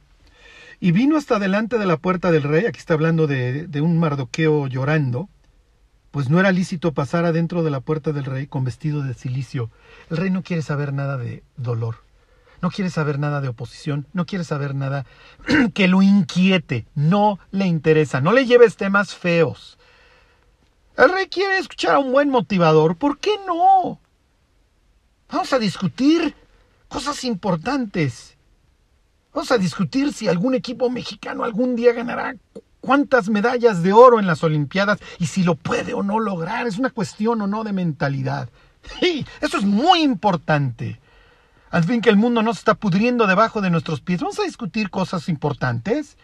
[0.81, 4.67] Y vino hasta delante de la puerta del rey, aquí está hablando de un Mardoqueo
[4.69, 5.29] llorando,
[6.15, 9.73] pues no era lícito pasar adentro de la puerta del rey con vestido de silicio.
[10.11, 12.05] El rey no quiere saber nada de dolor,
[12.63, 15.07] no quiere saber nada de oposición, no quiere saber nada
[15.75, 19.77] que lo inquiete, no le interesa, no le lleves temas feos.
[20.97, 23.99] El rey quiere escuchar a un buen motivador, ¿por qué no?
[25.33, 26.33] Vamos a discutir
[26.87, 28.37] cosas importantes.
[29.33, 32.37] Vamos a discutir si algún equipo mexicano algún día ganará
[32.85, 36.67] cuántas medallas de oro en las Olimpiadas y si lo puede o no lograr.
[36.67, 38.51] Es una cuestión o no de mentalidad.
[39.01, 41.01] Sí, eso es muy importante.
[41.71, 44.21] Al fin que el mundo no se está pudriendo debajo de nuestros pies.
[44.21, 46.17] Vamos a discutir cosas importantes.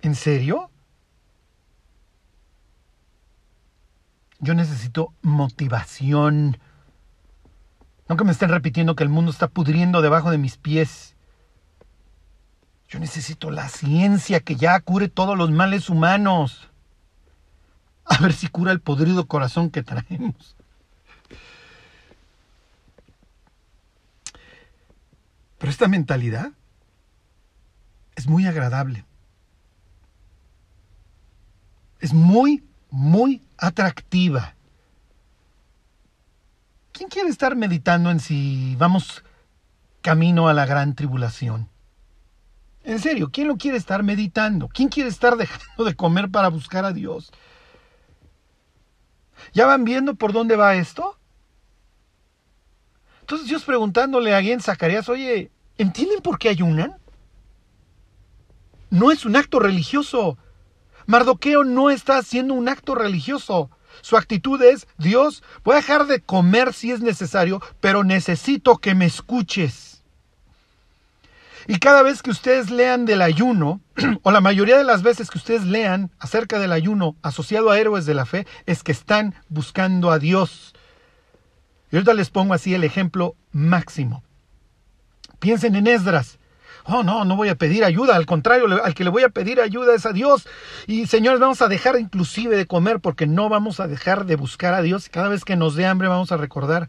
[0.00, 0.70] ¿En serio?
[4.38, 6.58] Yo necesito motivación.
[8.08, 11.14] No que me estén repitiendo que el mundo está pudriendo debajo de mis pies.
[12.92, 16.68] Yo necesito la ciencia que ya cure todos los males humanos.
[18.04, 20.54] A ver si cura el podrido corazón que traemos.
[25.56, 26.52] Pero esta mentalidad
[28.14, 29.06] es muy agradable.
[31.98, 34.54] Es muy, muy atractiva.
[36.92, 39.24] ¿Quién quiere estar meditando en si vamos
[40.02, 41.71] camino a la gran tribulación?
[42.84, 44.68] En serio, ¿quién lo quiere estar meditando?
[44.68, 47.32] ¿Quién quiere estar dejando de comer para buscar a Dios?
[49.52, 51.18] ¿Ya van viendo por dónde va esto?
[53.20, 56.96] Entonces Dios preguntándole a alguien, Zacarías, oye, ¿entienden por qué ayunan?
[58.90, 60.36] No es un acto religioso.
[61.06, 63.70] Mardoqueo no está haciendo un acto religioso.
[64.00, 68.94] Su actitud es, Dios, voy a dejar de comer si es necesario, pero necesito que
[68.94, 69.91] me escuches.
[71.66, 73.80] Y cada vez que ustedes lean del ayuno,
[74.22, 78.06] o la mayoría de las veces que ustedes lean acerca del ayuno asociado a héroes
[78.06, 80.74] de la fe, es que están buscando a Dios.
[81.90, 84.22] Y ahorita les pongo así el ejemplo máximo.
[85.38, 86.38] Piensen en Esdras.
[86.84, 89.60] Oh, no, no voy a pedir ayuda, al contrario, al que le voy a pedir
[89.60, 90.48] ayuda es a Dios.
[90.86, 94.74] Y señores, vamos a dejar inclusive de comer porque no vamos a dejar de buscar
[94.74, 95.08] a Dios.
[95.08, 96.88] Cada vez que nos dé hambre vamos a recordar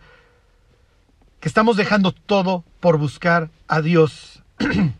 [1.39, 4.32] que estamos dejando todo por buscar a Dios.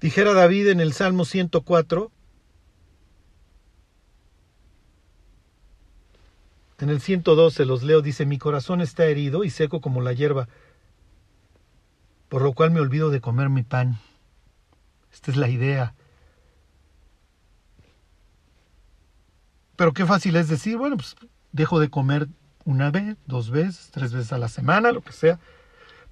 [0.00, 2.12] Dijera David en el Salmo 104,
[6.78, 10.48] en el 112 los leo, dice, mi corazón está herido y seco como la hierba,
[12.28, 13.98] por lo cual me olvido de comer mi pan.
[15.12, 15.94] Esta es la idea.
[19.76, 21.16] Pero qué fácil es decir, bueno, pues
[21.52, 22.28] dejo de comer
[22.64, 25.40] una vez, dos veces, tres veces a la semana, lo que sea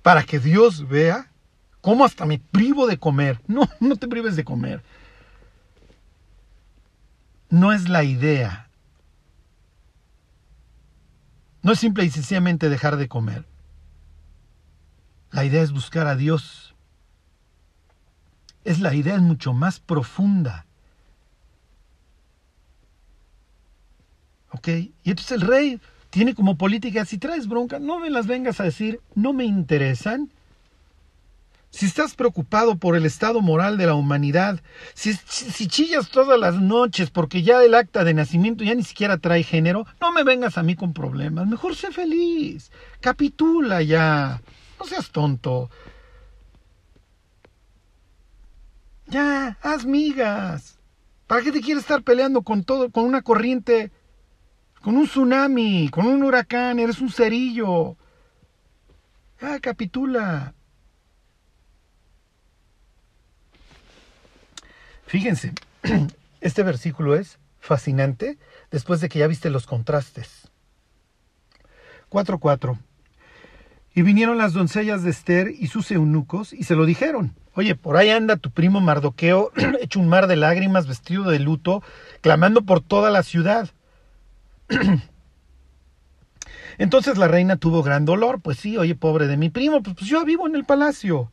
[0.07, 1.33] para que Dios vea
[1.81, 3.41] cómo hasta me privo de comer.
[3.49, 4.85] No, no te prives de comer.
[7.51, 8.71] No es la idea.
[11.61, 13.47] No es simple y sencillamente dejar de comer.
[15.33, 16.77] La idea es buscar a Dios.
[18.63, 20.67] Es la idea es mucho más profunda.
[24.53, 24.69] ¿Ok?
[24.69, 25.81] Y entonces el rey
[26.17, 30.31] tiene como política, si traes bronca, no me las vengas a decir, no me interesan.
[31.69, 34.63] Si estás preocupado por el estado moral de la humanidad,
[34.95, 39.19] si, si, chillas todas las noches porque ya el acta de nacimiento ya ni siquiera
[39.19, 41.47] trae género, no me vengas a mí con problemas.
[41.49, 42.73] Mejor sé feliz.
[43.01, 44.41] Capitula ya.
[44.81, 45.69] No seas tonto.
[49.07, 50.79] Ya, haz migas.
[51.27, 53.93] ¿Para qué te quieres estar peleando con todo, con una corriente
[54.87, 57.97] con un tsunami, con un huracán, eres un cerillo.
[59.41, 60.55] Ah, capitula.
[65.09, 65.55] Fíjense,
[66.41, 68.39] este versículo es fascinante
[68.71, 70.53] después de que ya viste los contrastes.
[72.09, 72.79] 4.4.
[73.93, 77.35] Y vinieron las doncellas de Esther y sus eunucos y se lo dijeron.
[77.55, 81.83] Oye, por ahí anda tu primo Mardoqueo, hecho un mar de lágrimas, vestido de luto,
[82.21, 83.71] clamando por toda la ciudad.
[86.79, 90.11] Entonces la reina tuvo gran dolor, pues sí, oye, pobre de mi primo, pues, pues
[90.11, 91.33] yo vivo en el palacio.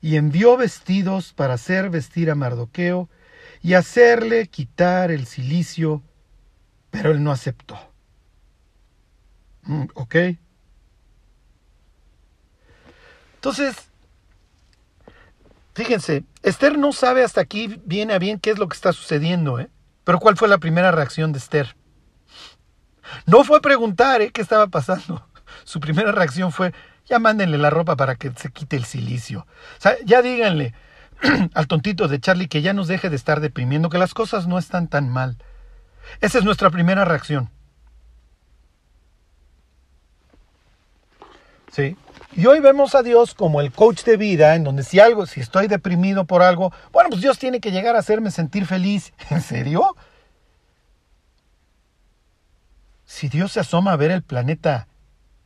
[0.00, 3.08] Y envió vestidos para hacer vestir a Mardoqueo
[3.62, 6.02] y hacerle quitar el cilicio,
[6.90, 7.78] pero él no aceptó.
[9.62, 10.16] Mm, ¿Ok?
[13.36, 13.76] Entonces,
[15.74, 19.58] fíjense, Esther no sabe hasta aquí bien a bien qué es lo que está sucediendo,
[19.58, 19.68] ¿eh?
[20.04, 21.76] Pero ¿cuál fue la primera reacción de Esther?
[23.26, 24.30] No fue preguntar ¿eh?
[24.32, 25.26] qué estaba pasando.
[25.64, 26.72] Su primera reacción fue,
[27.06, 29.46] ya mándenle la ropa para que se quite el silicio.
[29.78, 30.74] O sea, ya díganle
[31.54, 34.58] al tontito de Charlie que ya nos deje de estar deprimiendo, que las cosas no
[34.58, 35.36] están tan mal.
[36.20, 37.50] Esa es nuestra primera reacción.
[41.72, 41.96] Sí.
[42.34, 45.40] Y hoy vemos a Dios como el coach de vida, en donde si algo, si
[45.40, 49.12] estoy deprimido por algo, bueno, pues Dios tiene que llegar a hacerme sentir feliz.
[49.30, 49.96] ¿En serio?
[53.12, 54.88] Si Dios se asoma a ver el planeta,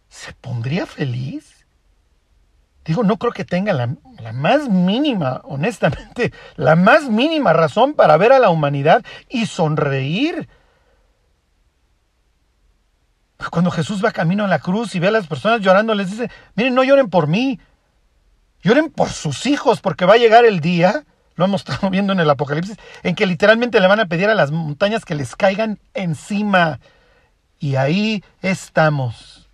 [0.09, 1.67] ¿se pondría feliz?
[2.85, 3.89] Digo, no creo que tenga la,
[4.33, 10.49] más mínima, honestamente, la más mínima razón para ver a la humanidad y sonreír.
[13.51, 16.31] Cuando Jesús va camino a la cruz y ve a las personas llorando, les dice,
[16.55, 17.59] miren, no lloren por mí,
[18.63, 21.05] lloren por sus hijos, porque va a llegar el día,
[21.35, 24.37] lo hemos estado viendo en el Apocalipsis, en que literalmente le van a pedir a
[24.37, 26.79] las montañas que les caigan encima.
[27.67, 29.49] Y ahí estamos.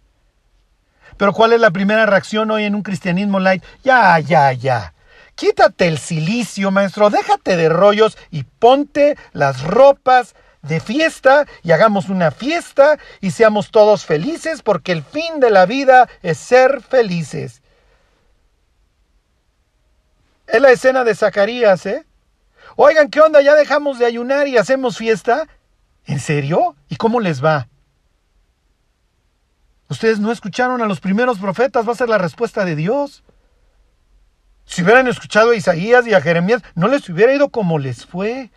[1.17, 3.65] Pero ¿cuál es la primera reacción hoy en un cristianismo light?
[3.83, 4.93] Ya, ya, ya.
[5.35, 12.11] Quítate el silicio, maestro, déjate de rollos y ponte las ropas de fiesta y hagamos
[12.11, 17.63] una fiesta y seamos todos felices porque el fin de la vida es ser felices.
[20.47, 22.05] Es la escena de Zacarías, ¿eh?
[22.77, 23.41] Oigan, ¿qué onda?
[23.41, 25.49] ¿Ya dejamos de ayunar y hacemos fiesta?
[26.05, 26.77] ¿En serio?
[26.91, 27.69] ¿Y cómo les va?
[29.93, 33.23] Ustedes no escucharon a los primeros profetas, va a ser la respuesta de Dios.
[34.65, 38.51] Si hubieran escuchado a Isaías y a Jeremías, no les hubiera ido como les fue.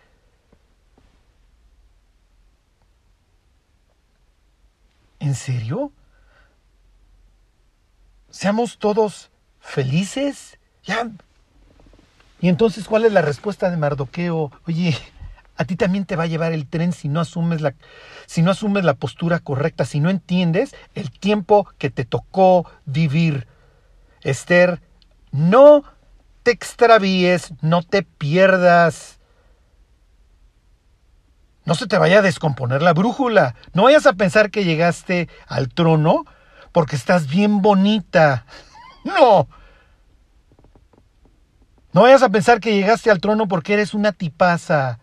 [5.20, 5.92] ¿En serio?
[8.30, 9.30] ¿Seamos todos
[9.60, 10.58] felices?
[10.84, 11.10] Ya.
[12.40, 14.52] Y entonces, ¿cuál es la respuesta de Mardoqueo?
[14.66, 14.96] Oye,
[15.56, 17.74] a ti también te va a llevar el tren si no asumes la,
[18.26, 23.46] si no asumes la postura correcta, si no entiendes el tiempo que te tocó vivir.
[24.22, 24.80] Esther,
[25.30, 25.84] no
[26.42, 29.18] te extravíes, no te pierdas.
[31.64, 33.56] No se te vaya a descomponer la brújula.
[33.72, 36.24] No vayas a pensar que llegaste al trono
[36.72, 38.44] porque estás bien bonita.
[39.04, 39.48] No.
[41.92, 44.98] No vayas a pensar que llegaste al trono porque eres una tipaza.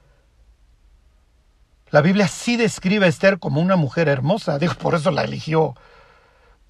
[1.94, 5.76] La Biblia sí describe a Esther como una mujer hermosa, digo, por eso la eligió.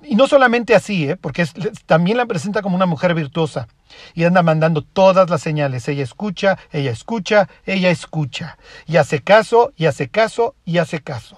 [0.02, 1.16] Y no solamente así, ¿eh?
[1.16, 1.48] porque
[1.86, 3.70] también la presenta como una mujer virtuosa.
[4.16, 5.88] Y anda mandando todas las señales.
[5.88, 8.58] Ella escucha, ella escucha, ella escucha.
[8.86, 11.38] Y hace caso, y hace caso, y hace caso.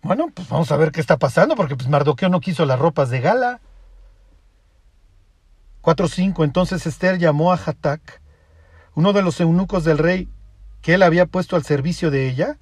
[0.00, 3.10] Bueno, pues vamos a ver qué está pasando, porque pues Mardoqueo no quiso las ropas
[3.10, 3.60] de gala.
[5.88, 8.20] 4.5 Entonces Esther llamó a Hatak,
[8.94, 10.28] uno de los eunucos del rey
[10.82, 12.58] que él había puesto al servicio de ella,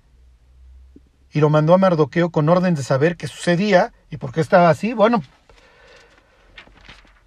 [1.32, 4.70] y lo mandó a Mardoqueo con orden de saber qué sucedía y por qué estaba
[4.70, 4.94] así.
[4.94, 5.24] Bueno,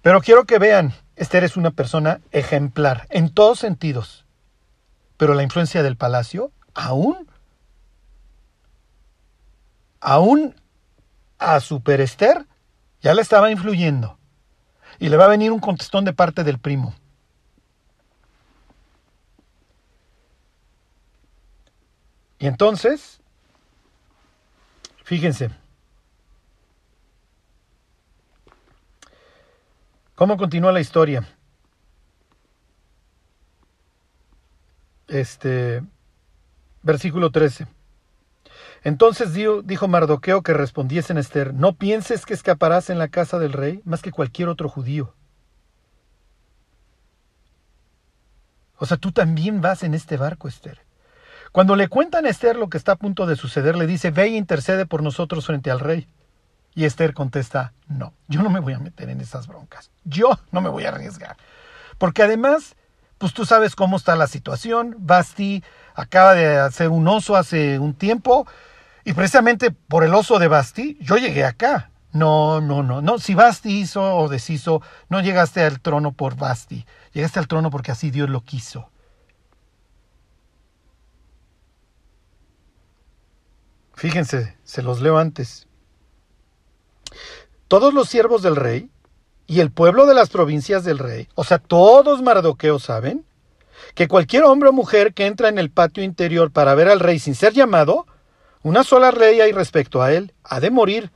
[0.00, 4.24] pero quiero que vean, Esther es una persona ejemplar en todos sentidos,
[5.18, 7.28] pero la influencia del palacio aún,
[10.00, 10.54] aún
[11.38, 12.46] a Super Esther
[13.02, 14.18] ya le estaba influyendo
[15.00, 16.94] y le va a venir un contestón de parte del primo.
[22.38, 23.20] Y entonces,
[25.02, 25.50] fíjense,
[30.14, 31.26] ¿cómo continúa la historia?
[35.08, 35.82] Este,
[36.82, 37.66] versículo 13.
[38.82, 43.82] Entonces dijo Mardoqueo que respondiesen Esther, no pienses que escaparás en la casa del rey
[43.84, 45.14] más que cualquier otro judío.
[48.78, 50.80] O sea, tú también vas en este barco, Esther.
[51.52, 54.24] Cuando le cuentan a Esther lo que está a punto de suceder, le dice, ve
[54.24, 56.08] e intercede por nosotros frente al rey.
[56.74, 59.90] Y Esther contesta, no, yo no me voy a meter en esas broncas.
[60.04, 61.36] Yo no me voy a arriesgar.
[61.98, 62.76] Porque además,
[63.18, 64.96] pues tú sabes cómo está la situación.
[64.98, 65.62] Basti
[65.94, 68.46] acaba de hacer un oso hace un tiempo
[69.10, 71.90] y precisamente por el oso de Basti, yo llegué acá.
[72.12, 73.18] No, no, no, no.
[73.18, 76.86] Si Basti hizo o deshizo, no llegaste al trono por Basti.
[77.12, 78.88] Llegaste al trono porque así Dios lo quiso.
[83.94, 85.66] Fíjense, se los leo antes.
[87.66, 88.90] Todos los siervos del rey
[89.48, 93.26] y el pueblo de las provincias del rey, o sea, todos Mardoqueos saben
[93.96, 97.18] que cualquier hombre o mujer que entra en el patio interior para ver al rey
[97.18, 98.06] sin ser llamado,
[98.62, 101.10] una sola ley hay respecto a él, ha de morir,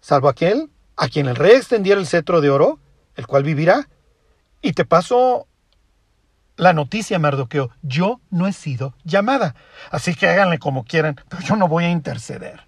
[0.00, 2.78] salvo aquel a quien el rey extendiera el cetro de oro,
[3.16, 3.88] el cual vivirá.
[4.60, 5.46] Y te paso
[6.56, 9.54] la noticia, Mardoqueo, yo no he sido llamada,
[9.90, 12.66] así que háganle como quieran, pero yo no voy a interceder.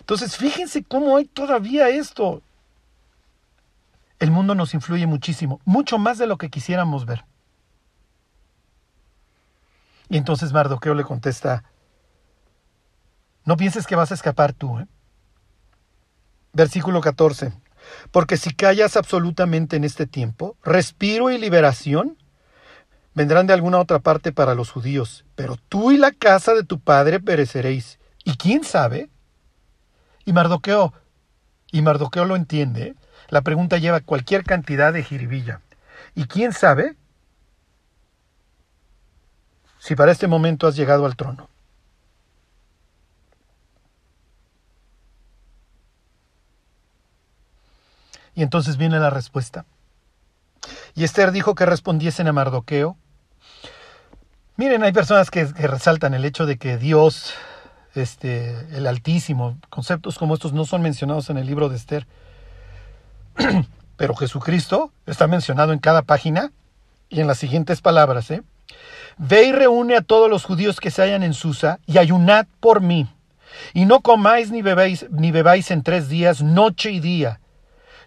[0.00, 2.42] Entonces, fíjense cómo hay todavía esto.
[4.18, 7.24] El mundo nos influye muchísimo, mucho más de lo que quisiéramos ver.
[10.12, 11.64] Y entonces Mardoqueo le contesta,
[13.46, 14.78] no pienses que vas a escapar tú.
[14.78, 14.86] ¿eh?
[16.52, 17.54] Versículo 14.
[18.10, 22.18] Porque si callas absolutamente en este tiempo, respiro y liberación
[23.14, 26.78] vendrán de alguna otra parte para los judíos, pero tú y la casa de tu
[26.78, 27.98] padre pereceréis.
[28.22, 29.08] ¿Y quién sabe?
[30.26, 30.92] Y Mardoqueo,
[31.70, 32.96] y Mardoqueo lo entiende,
[33.30, 35.62] la pregunta lleva cualquier cantidad de jiribilla.
[36.14, 36.96] ¿Y quién sabe
[39.82, 41.48] si para este momento has llegado al trono?
[48.36, 49.66] Y entonces viene la respuesta.
[50.94, 52.96] Y Esther dijo que respondiesen a Mardoqueo.
[54.54, 57.34] Miren, hay personas que, resaltan el hecho de que Dios,
[57.96, 62.06] este, el Altísimo, conceptos como estos no son mencionados en el libro de Esther.
[63.96, 66.52] Pero Jesucristo está mencionado en cada página
[67.08, 68.30] y en las siguientes palabras.
[68.30, 68.44] ¿eh?
[69.18, 72.80] Ve y reúne a todos los judíos que se hallan en Susa y ayunad por
[72.80, 73.08] mí.
[73.74, 77.40] Y no comáis ni bebáis, ni bebáis en tres días, noche y día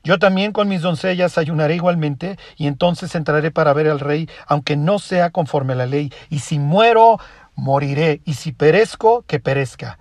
[0.06, 4.78] yo también con mis doncellas ayunaré igualmente, y entonces entraré para ver al rey, aunque
[4.78, 7.20] no sea conforme a la ley, y si muero,
[7.56, 9.98] moriré, y si perezco, que perezca.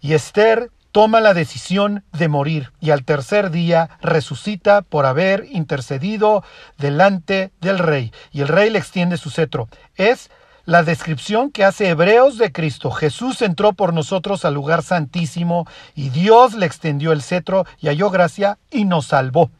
[0.00, 6.44] Y Esther toma la decisión de morir, y al tercer día resucita por haber intercedido
[6.78, 9.66] delante del rey, y el rey le extiende su cetro.
[9.96, 10.30] Es
[10.66, 12.92] la descripción que hace Hebreos de Cristo.
[12.92, 15.66] Jesús entró por nosotros al lugar santísimo
[15.96, 19.50] y Dios le extendió el cetro y halló gracia y nos salvó.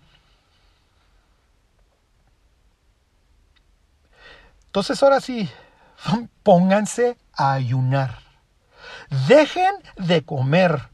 [4.66, 5.50] Entonces ahora sí,
[6.44, 8.20] pónganse a ayunar.
[9.26, 10.93] Dejen de comer.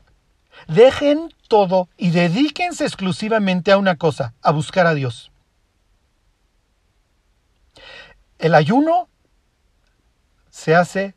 [0.70, 5.32] Dejen todo y dedíquense exclusivamente a una cosa, a buscar a Dios.
[8.38, 9.08] El ayuno
[10.48, 11.16] se hace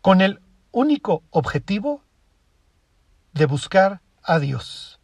[0.00, 0.40] con el
[0.72, 2.02] único objetivo
[3.32, 4.98] de buscar a Dios.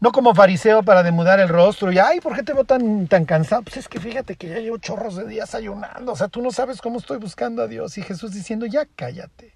[0.00, 3.26] No como fariseo para demudar el rostro y, ay, ¿por qué te veo tan, tan
[3.26, 3.62] cansado?
[3.62, 6.50] Pues es que fíjate que ya llevo chorros de días ayunando, o sea, tú no
[6.50, 7.96] sabes cómo estoy buscando a Dios.
[7.96, 9.54] Y Jesús diciendo, ya cállate.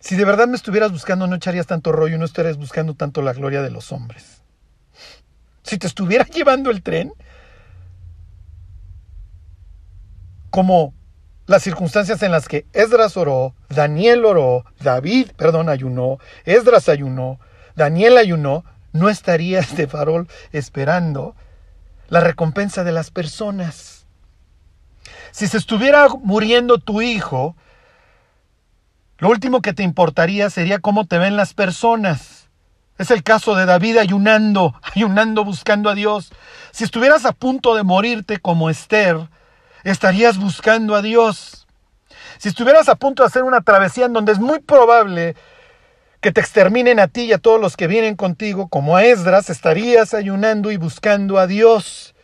[0.00, 3.32] Si de verdad me estuvieras buscando, no echarías tanto rollo, no estarías buscando tanto la
[3.32, 4.40] gloria de los hombres
[5.62, 7.12] si te estuviera llevando el tren,
[10.50, 10.92] como
[11.46, 17.38] las circunstancias en las que Esdras oró, Daniel oró, David, perdón, ayunó, Esdras ayunó,
[17.76, 21.36] Daniel ayunó, no estarías de farol esperando
[22.08, 24.06] la recompensa de las personas.
[25.30, 27.56] Si se estuviera muriendo tu hijo,
[29.20, 32.48] lo último que te importaría sería cómo te ven las personas.
[32.98, 36.32] Es el caso de David ayunando, ayunando buscando a Dios.
[36.72, 39.28] Si estuvieras a punto de morirte como Esther,
[39.84, 41.66] estarías buscando a Dios.
[42.38, 45.36] Si estuvieras a punto de hacer una travesía en donde es muy probable
[46.22, 49.50] que te exterminen a ti y a todos los que vienen contigo, como a Esdras,
[49.50, 52.14] estarías ayunando y buscando a Dios.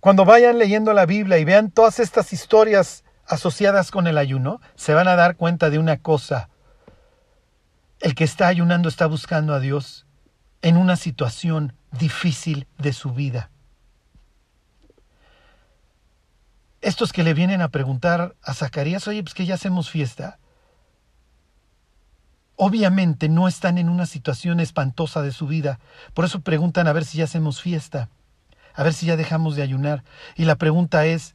[0.00, 4.94] Cuando vayan leyendo la Biblia y vean todas estas historias asociadas con el ayuno, se
[4.94, 6.48] van a dar cuenta de una cosa.
[8.00, 10.06] El que está ayunando está buscando a Dios
[10.62, 13.50] en una situación difícil de su vida.
[16.80, 20.38] Estos que le vienen a preguntar a Zacarías, oye, pues que ya hacemos fiesta,
[22.56, 25.78] obviamente no están en una situación espantosa de su vida.
[26.14, 28.08] Por eso preguntan a ver si ya hacemos fiesta
[28.80, 30.04] a ver si ya dejamos de ayunar.
[30.36, 31.34] Y la pregunta es,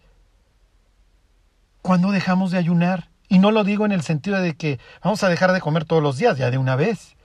[1.83, 3.09] ¿cuándo dejamos de ayunar?
[3.27, 6.01] Y no lo digo en el sentido de que vamos a dejar de comer todos
[6.01, 7.15] los días, ya de una vez.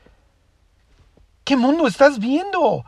[1.42, 2.84] ¿Qué mundo estás viendo?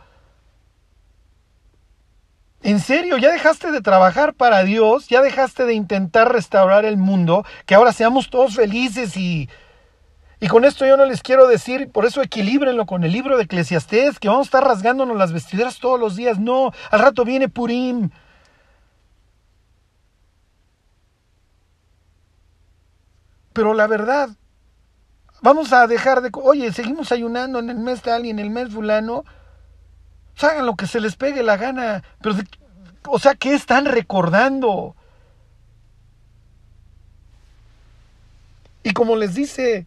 [2.61, 7.47] En serio, ya dejaste de trabajar para Dios, ya dejaste de intentar restaurar el mundo,
[7.64, 9.49] que ahora seamos todos felices y
[10.43, 13.45] Y con esto yo no les quiero decir, por eso equilíbrenlo con el libro de
[13.45, 16.40] Eclesiastés, que vamos a estar rasgándonos las vestiduras todos los días.
[16.40, 18.11] No, al rato viene Purim.
[23.53, 24.30] Pero la verdad,
[25.43, 26.30] vamos a dejar de...
[26.32, 29.22] Oye, seguimos ayunando en el mes tal y en el mes fulano.
[30.32, 32.03] Pues hagan lo que se les pegue la gana.
[32.20, 32.34] Pero,
[33.07, 34.97] o sea, ¿qué están recordando?
[38.82, 39.86] Y como les dice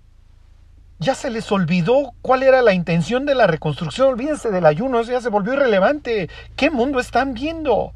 [1.00, 4.10] ya se les olvidó cuál era la intención de la reconstrucción.
[4.10, 6.30] Olvídense del ayuno, eso ya se volvió irrelevante.
[6.56, 7.94] ¿Qué mundo están viendo?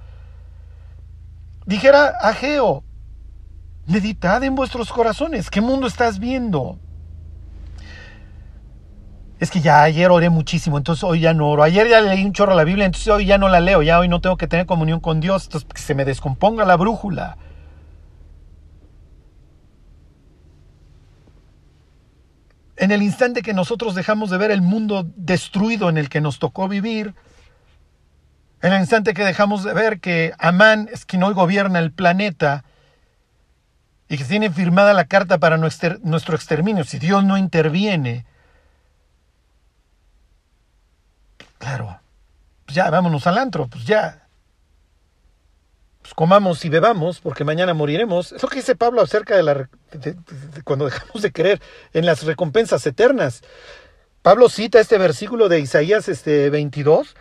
[1.65, 2.83] Dijera Ageo,
[3.85, 6.79] meditad en vuestros corazones, ¿qué mundo estás viendo?
[9.39, 11.63] Es que ya ayer oré muchísimo, entonces hoy ya no oro.
[11.63, 14.09] Ayer ya leí un chorro la Biblia, entonces hoy ya no la leo, ya hoy
[14.09, 17.37] no tengo que tener comunión con Dios, entonces se me descomponga la brújula.
[22.79, 26.39] En el instante que nosotros dejamos de ver el mundo destruido en el que nos
[26.39, 27.13] tocó vivir,
[28.61, 32.63] en el instante que dejamos de ver que Amán es quien hoy gobierna el planeta
[34.07, 38.25] y que tiene firmada la carta para nuestro exterminio, si Dios no interviene,
[41.57, 41.99] claro,
[42.65, 44.28] pues ya vámonos al antro, pues ya,
[46.09, 48.31] pues, comamos y bebamos, porque mañana moriremos.
[48.31, 49.69] Es que dice Pablo acerca de, la,
[50.63, 51.61] cuando dejamos de creer
[51.93, 53.41] en las recompensas eternas.
[54.23, 57.15] Pablo cita este versículo de Isaías este, 22,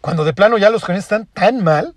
[0.00, 1.94] cuando de plano ya los jóvenes están tan mal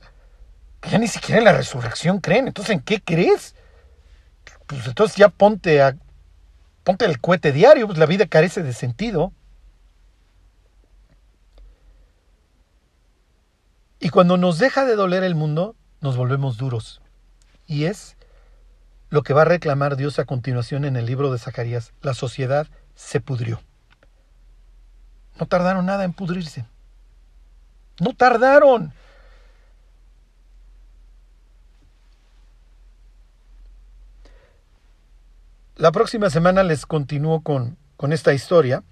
[0.82, 2.48] que ya ni siquiera en la resurrección creen.
[2.48, 3.56] Entonces, ¿en qué crees?
[4.66, 5.96] Pues entonces ya ponte a
[6.84, 9.32] ponte el cohete diario, pues la vida carece de sentido.
[14.04, 17.02] Y cuando nos deja de doler el mundo, nos volvemos duros.
[17.68, 18.18] Y es
[19.10, 21.94] lo que va a reclamar Dios a continuación en el libro de Zacarías.
[22.02, 23.62] La sociedad se pudrió.
[25.40, 26.66] No tardaron nada en pudrirse.
[28.02, 28.92] No tardaron.
[35.78, 38.84] La próxima semana les continúo con, con esta historia.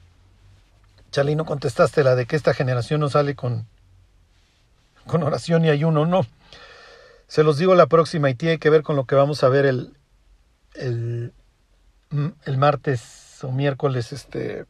[1.11, 3.67] Charly, no contestaste la de que esta generación no sale con
[5.07, 6.25] con oración y ayuno, no.
[7.27, 9.65] Se los digo la próxima y tiene que ver con lo que vamos a ver
[9.65, 9.93] el,
[10.73, 11.33] el,
[12.45, 14.65] el martes o miércoles este,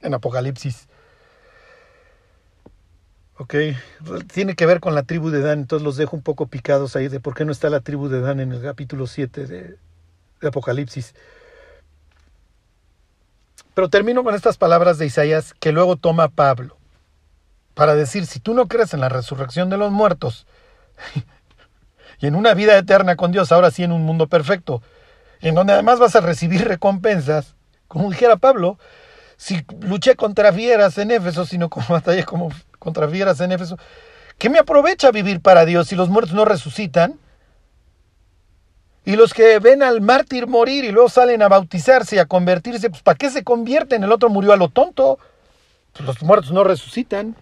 [0.00, 0.88] en Apocalipsis.
[3.38, 3.54] Ok,
[4.32, 7.08] tiene que ver con la tribu de Dan, entonces los dejo un poco picados ahí
[7.08, 9.76] de por qué no está la tribu de Dan en el capítulo 7 de,
[10.40, 11.14] de Apocalipsis.
[13.74, 16.76] Pero termino con estas palabras de Isaías que luego toma Pablo
[17.74, 20.46] para decir, si tú no crees en la resurrección de los muertos
[22.18, 24.82] y en una vida eterna con Dios, ahora sí en un mundo perfecto,
[25.40, 27.54] en donde además vas a recibir recompensas,
[27.88, 28.78] como dijera Pablo,
[29.36, 33.76] si luché contra fieras en Éfeso, sino como batallé como contra fieras en Éfeso,
[34.38, 37.18] ¿qué me aprovecha vivir para Dios si los muertos no resucitan?
[39.04, 42.88] Y los que ven al mártir morir y luego salen a bautizarse y a convertirse,
[42.88, 44.04] pues ¿para qué se convierten?
[44.04, 45.18] El otro murió a lo tonto.
[45.92, 47.36] Pues los muertos no resucitan.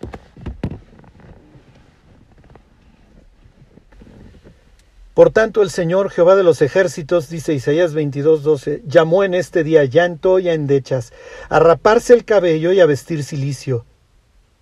[5.15, 9.85] Por tanto, el Señor Jehová de los ejércitos, dice Isaías 22:12, llamó en este día
[9.85, 11.13] llanto y a endechas,
[11.49, 13.85] a raparse el cabello y a vestir silicio.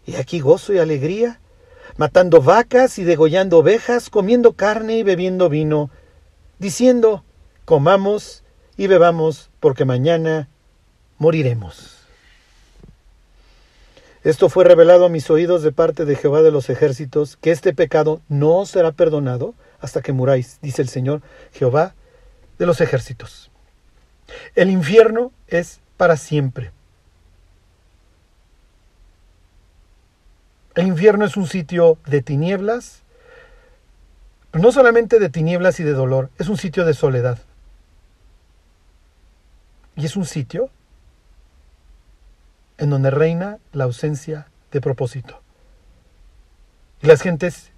[0.05, 1.41] Y aquí gozo y alegría,
[1.97, 5.91] matando vacas y degollando ovejas, comiendo carne y bebiendo vino,
[6.59, 7.25] diciendo,
[7.65, 8.43] comamos
[8.77, 10.49] y bebamos, porque mañana
[11.19, 11.98] moriremos.
[14.29, 17.73] Esto fue revelado a mis oídos de parte de Jehová de los ejércitos, que este
[17.73, 21.23] pecado no será perdonado hasta que muráis, dice el Señor
[21.55, 21.95] Jehová
[22.59, 23.51] de los ejércitos.
[24.55, 26.73] El infierno es para siempre.
[30.75, 33.01] El infierno es un sitio de tinieblas,
[34.51, 37.39] pero no solamente de tinieblas y de dolor, es un sitio de soledad.
[39.97, 40.69] Y es un sitio
[42.79, 45.41] en donde reina la ausencia de propósito.
[47.03, 47.71] Y las gentes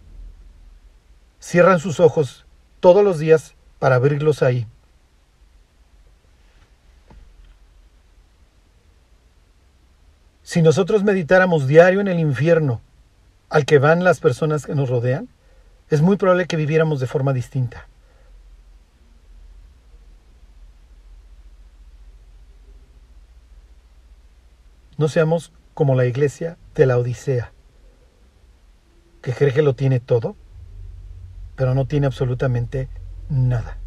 [1.41, 2.45] cierran sus ojos
[2.81, 4.67] todos los días para abrirlos ahí.
[10.43, 12.81] Si nosotros meditáramos diario en el infierno
[13.49, 15.29] al que van las personas que nos rodean,
[15.91, 17.87] es muy probable que viviéramos de forma distinta.
[25.01, 27.53] No seamos como la iglesia de la Odisea,
[29.23, 30.37] que cree que lo tiene todo,
[31.57, 32.91] pero no tiene absolutamente
[33.31, 33.79] nada.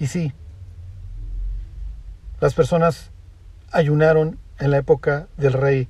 [0.00, 0.32] Y sí,
[2.40, 3.12] las personas
[3.70, 5.88] ayunaron en la época del rey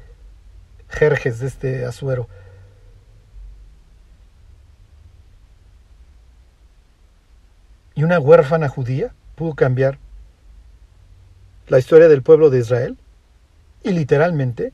[0.90, 2.28] Jerjes de este Azuero.
[7.94, 9.98] Y una huérfana judía pudo cambiar
[11.68, 12.96] la historia del pueblo de Israel
[13.82, 14.72] y literalmente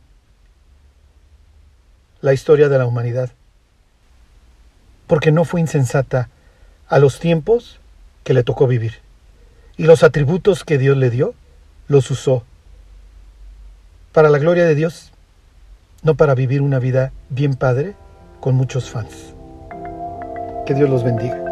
[2.21, 3.31] la historia de la humanidad.
[5.07, 6.29] Porque no fue insensata
[6.89, 7.81] a los tiempos
[8.25, 9.01] que le tocó vivir.
[9.77, 11.35] Y los atributos que Dios le dio,
[11.89, 12.45] los usó
[14.13, 15.13] para la gloria de Dios,
[16.03, 17.95] no para vivir una vida bien padre
[18.41, 19.35] con muchos fans.
[20.67, 21.52] Que Dios los bendiga.